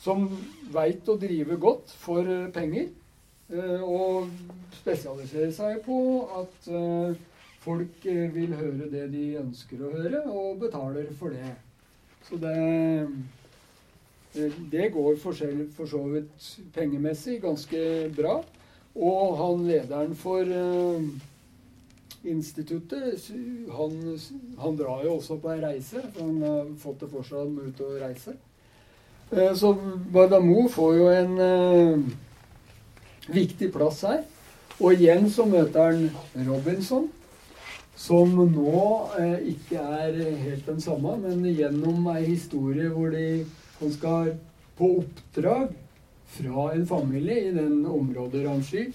som 0.02 0.26
veit 0.74 1.14
å 1.14 1.20
drive 1.22 1.62
godt 1.62 1.94
for 2.02 2.26
eh, 2.26 2.50
penger. 2.58 2.90
Og 3.86 4.34
spesialiserer 4.82 5.54
seg 5.54 5.84
på 5.86 6.02
at 6.42 6.74
folk 7.62 8.10
vil 8.10 8.58
høre 8.58 8.90
det 8.90 9.06
de 9.14 9.28
ønsker 9.40 9.86
å 9.86 9.94
høre, 9.94 10.26
og 10.28 10.64
betaler 10.66 11.14
for 11.22 11.38
det. 11.38 11.54
Så 12.26 12.42
det 12.42 12.58
det- 14.38 14.70
det 14.72 14.92
går 14.94 15.16
for, 15.22 15.34
selv, 15.34 15.66
for 15.76 15.86
så 15.90 16.02
vidt 16.14 16.48
pengemessig 16.76 17.42
ganske 17.44 17.82
bra. 18.16 18.38
Og 18.96 19.38
han 19.38 19.66
lederen 19.68 20.16
for 20.18 20.42
eh, 20.42 21.04
instituttet, 22.26 23.28
han, 23.72 24.20
han 24.60 24.78
drar 24.80 25.04
jo 25.06 25.16
også 25.20 25.38
på 25.42 25.52
ei 25.54 25.60
reise. 25.62 26.02
For 26.14 26.24
han 26.26 26.42
har 26.44 26.72
fått 26.82 27.04
det 27.04 27.10
for 27.12 27.28
seg 27.28 27.52
må 27.54 27.68
ut 27.70 27.82
og 27.86 28.00
reise. 28.02 28.34
Eh, 29.32 29.54
Så 29.56 29.74
Bardamo 30.14 30.68
får 30.72 30.96
jo 30.98 31.08
en 31.12 31.38
eh, 31.40 32.00
viktig 33.34 33.72
plass 33.76 34.02
her. 34.08 34.24
Og 34.80 34.94
igjen 34.94 35.30
så 35.34 35.46
møter 35.50 35.88
han 35.92 36.48
Robinson, 36.48 37.08
som 37.98 38.30
nå 38.38 38.74
eh, 39.20 39.40
ikke 39.56 39.82
er 39.82 40.20
helt 40.44 40.68
den 40.70 40.82
samme, 40.84 41.16
men 41.24 41.42
gjennom 41.50 42.06
ei 42.14 42.26
historie 42.28 42.90
hvor 42.94 43.10
de, 43.14 43.46
han 43.80 43.94
skal 43.94 44.34
på 44.78 44.90
oppdrag 45.02 45.74
fra 46.38 46.72
en 46.74 46.88
familie 46.88 47.48
i 47.50 47.54
den 47.56 47.86
området 47.86 48.46
Ranchi. 48.46 48.88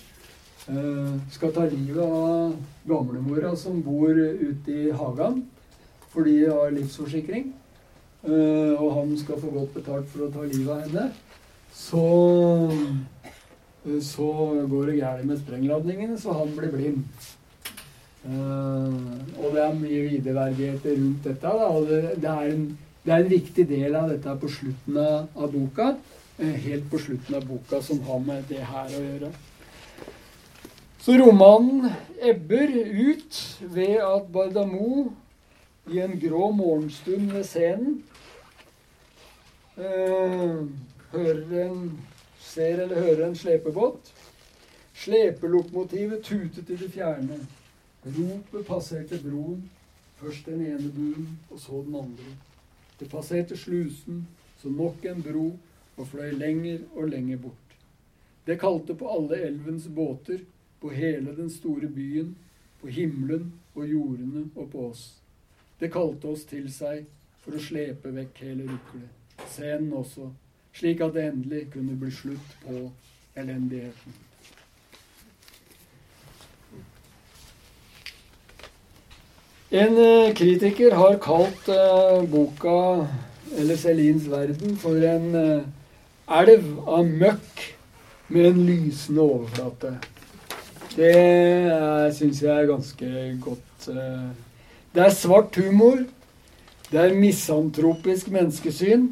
Eh, 0.68 1.14
skal 1.30 1.52
ta 1.52 1.64
livet 1.66 2.02
av 2.04 2.54
gamlemora 2.86 3.56
som 3.58 3.80
bor 3.82 4.14
ute 4.14 4.72
i 4.72 4.92
hagen 4.94 5.42
fordi 6.12 6.42
de 6.44 6.52
har 6.52 6.74
livsforsikring. 6.76 7.52
Eh, 8.22 8.74
og 8.78 8.92
han 8.98 9.14
skal 9.18 9.40
få 9.42 9.50
godt 9.50 9.74
betalt 9.74 10.10
for 10.12 10.26
å 10.26 10.32
ta 10.34 10.44
livet 10.46 10.70
av 10.70 10.82
henne. 10.84 11.06
Så, 11.74 12.02
eh, 13.88 13.98
så 14.04 14.28
går 14.70 14.92
det 14.92 14.98
gærent 15.00 15.26
med 15.26 15.40
sprengladningene, 15.40 16.18
så 16.20 16.36
han 16.36 16.52
blir 16.56 16.70
blind. 16.70 17.04
Uh, 18.22 19.18
og 19.42 19.48
det 19.50 19.62
er 19.64 19.72
mye 19.74 20.02
videreverdigheter 20.06 20.92
rundt 20.94 21.24
dette. 21.26 21.40
Da, 21.58 21.66
og 21.74 21.88
det, 21.88 22.02
det, 22.22 22.30
er 22.30 22.52
en, 22.52 22.68
det 23.04 23.12
er 23.12 23.24
en 23.24 23.30
viktig 23.30 23.64
del 23.68 23.96
av 23.98 24.10
dette 24.12 24.34
på 24.38 24.48
slutten 24.50 24.98
av, 24.98 25.24
av 25.34 25.52
boka. 25.52 25.96
eh, 26.38 26.54
helt 26.66 26.90
på 26.90 26.98
slutten 26.98 27.34
av 27.34 27.46
boka 27.46 27.82
som 27.82 28.00
har 28.00 28.18
med 28.18 28.44
det 28.48 28.62
her 28.62 28.94
å 28.94 29.02
gjøre. 29.02 29.32
Så 31.02 31.16
romanen 31.18 31.90
ebber 32.22 32.70
ut 32.70 33.38
ved 33.60 33.98
at 33.98 34.28
Bardamo 34.32 35.12
i 35.90 35.98
en 35.98 36.14
grå 36.20 36.50
morgenstund 36.54 37.32
ved 37.34 37.44
scenen 37.44 37.96
eh, 39.76 40.62
hører 41.12 41.58
en, 41.64 41.98
ser 42.38 42.84
eller 42.84 43.02
hører 43.02 43.26
en 43.26 43.36
slepebåt. 43.36 44.12
Slepelokomotivet 44.94 46.22
tutet 46.22 46.70
i 46.70 46.78
det 46.78 46.92
fjerne. 46.94 47.40
Ropet 48.06 48.66
passerte 48.66 49.18
broen. 49.24 49.70
Først 50.22 50.46
den 50.46 50.62
ene 50.62 50.90
buen, 50.94 51.38
og 51.50 51.58
så 51.58 51.82
den 51.82 51.98
andre. 51.98 52.30
Det 53.02 53.08
passerte 53.10 53.56
slusen, 53.56 54.26
så 54.58 54.70
nok 54.70 55.04
en 55.10 55.22
bro, 55.22 55.48
og 55.96 56.06
fløy 56.06 56.36
lenger 56.38 56.84
og 56.94 57.08
lenger 57.10 57.40
bort. 57.42 57.72
Det 58.46 58.60
kalte 58.62 58.94
på 58.94 59.08
alle 59.10 59.40
elvens 59.42 59.88
båter, 59.90 60.44
på 60.78 60.92
hele 60.94 61.34
den 61.34 61.50
store 61.50 61.88
byen, 61.90 62.36
på 62.78 62.86
himmelen 62.94 63.52
og 63.74 63.88
jordene 63.90 64.44
og 64.54 64.70
på 64.70 64.86
oss. 64.92 65.02
Det 65.80 65.90
kalte 65.90 66.30
oss 66.30 66.46
til 66.46 66.70
seg, 66.70 67.08
for 67.42 67.58
å 67.58 67.64
slepe 67.66 68.14
vekk 68.14 68.38
hele 68.46 68.68
ruklet. 68.70 69.10
Scenen 69.48 69.90
også, 69.98 70.28
slik 70.78 71.02
at 71.02 71.18
det 71.18 71.26
endelig 71.32 71.64
kunne 71.74 71.98
bli 71.98 72.14
slutt 72.14 72.54
på 72.62 72.84
elendigheten. 73.34 74.14
En 79.72 79.94
eh, 79.96 80.34
kritiker 80.36 80.92
har 80.92 81.14
kalt 81.24 81.68
eh, 81.72 82.24
boka, 82.28 83.06
eller 83.56 83.78
Celines 83.80 84.26
verden, 84.28 84.74
for 84.76 85.00
en 85.00 85.30
eh, 85.32 85.62
elv 86.28 86.66
av 86.84 87.08
møkk 87.08 87.62
med 88.28 88.50
en 88.50 88.58
lysende 88.66 89.24
overflate. 89.24 89.94
Det 90.92 91.14
syns 92.18 92.42
jeg 92.44 92.52
er 92.52 92.68
ganske 92.68 93.12
godt. 93.40 93.86
Det 94.92 95.04
er 95.06 95.16
svart 95.16 95.56
humor. 95.56 96.02
Det 96.90 97.00
er 97.00 97.16
misantropisk 97.16 98.28
menneskesyn. 98.28 99.08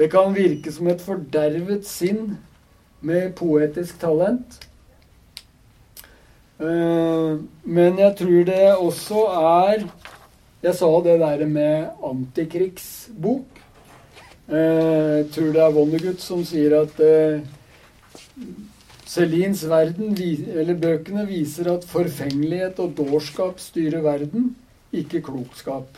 Det 0.00 0.08
kan 0.08 0.32
virke 0.32 0.72
som 0.72 0.88
et 0.88 1.04
fordervet 1.04 1.84
sinn 1.84 2.38
med 3.04 3.34
poetisk 3.36 4.00
talent. 4.00 4.56
Eh, 6.60 7.38
Men 7.64 7.98
jeg 7.98 8.16
tror 8.18 8.44
det 8.44 8.64
også 8.76 9.22
er 9.40 9.86
Jeg 10.62 10.74
sa 10.76 10.90
det 11.00 11.20
der 11.20 11.46
med 11.46 11.88
antikrigsbok. 12.04 13.62
Eh, 14.48 15.16
Jeg 15.20 15.30
tror 15.32 15.52
det 15.52 15.62
er 15.64 15.72
Vonnegut 15.72 16.20
som 16.20 16.44
sier 16.44 16.82
at 16.82 17.00
Celines 19.10 19.64
verden, 19.66 20.12
eller 20.54 20.76
bøkene, 20.78 21.24
viser 21.26 21.72
at 21.72 21.84
forfengelighet 21.84 22.78
og 22.78 22.92
dårskap 22.94 23.58
styrer 23.58 24.04
verden, 24.04 24.52
ikke 24.92 25.22
klokskap. 25.26 25.88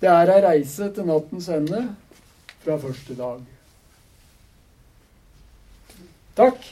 Det 0.00 0.10
er 0.12 0.34
ei 0.34 0.42
reise 0.44 0.90
til 0.94 1.08
nattens 1.08 1.48
ende 1.48 1.80
fra 2.60 2.76
første 2.82 3.16
dag. 3.16 3.40
Takk. 6.36 6.68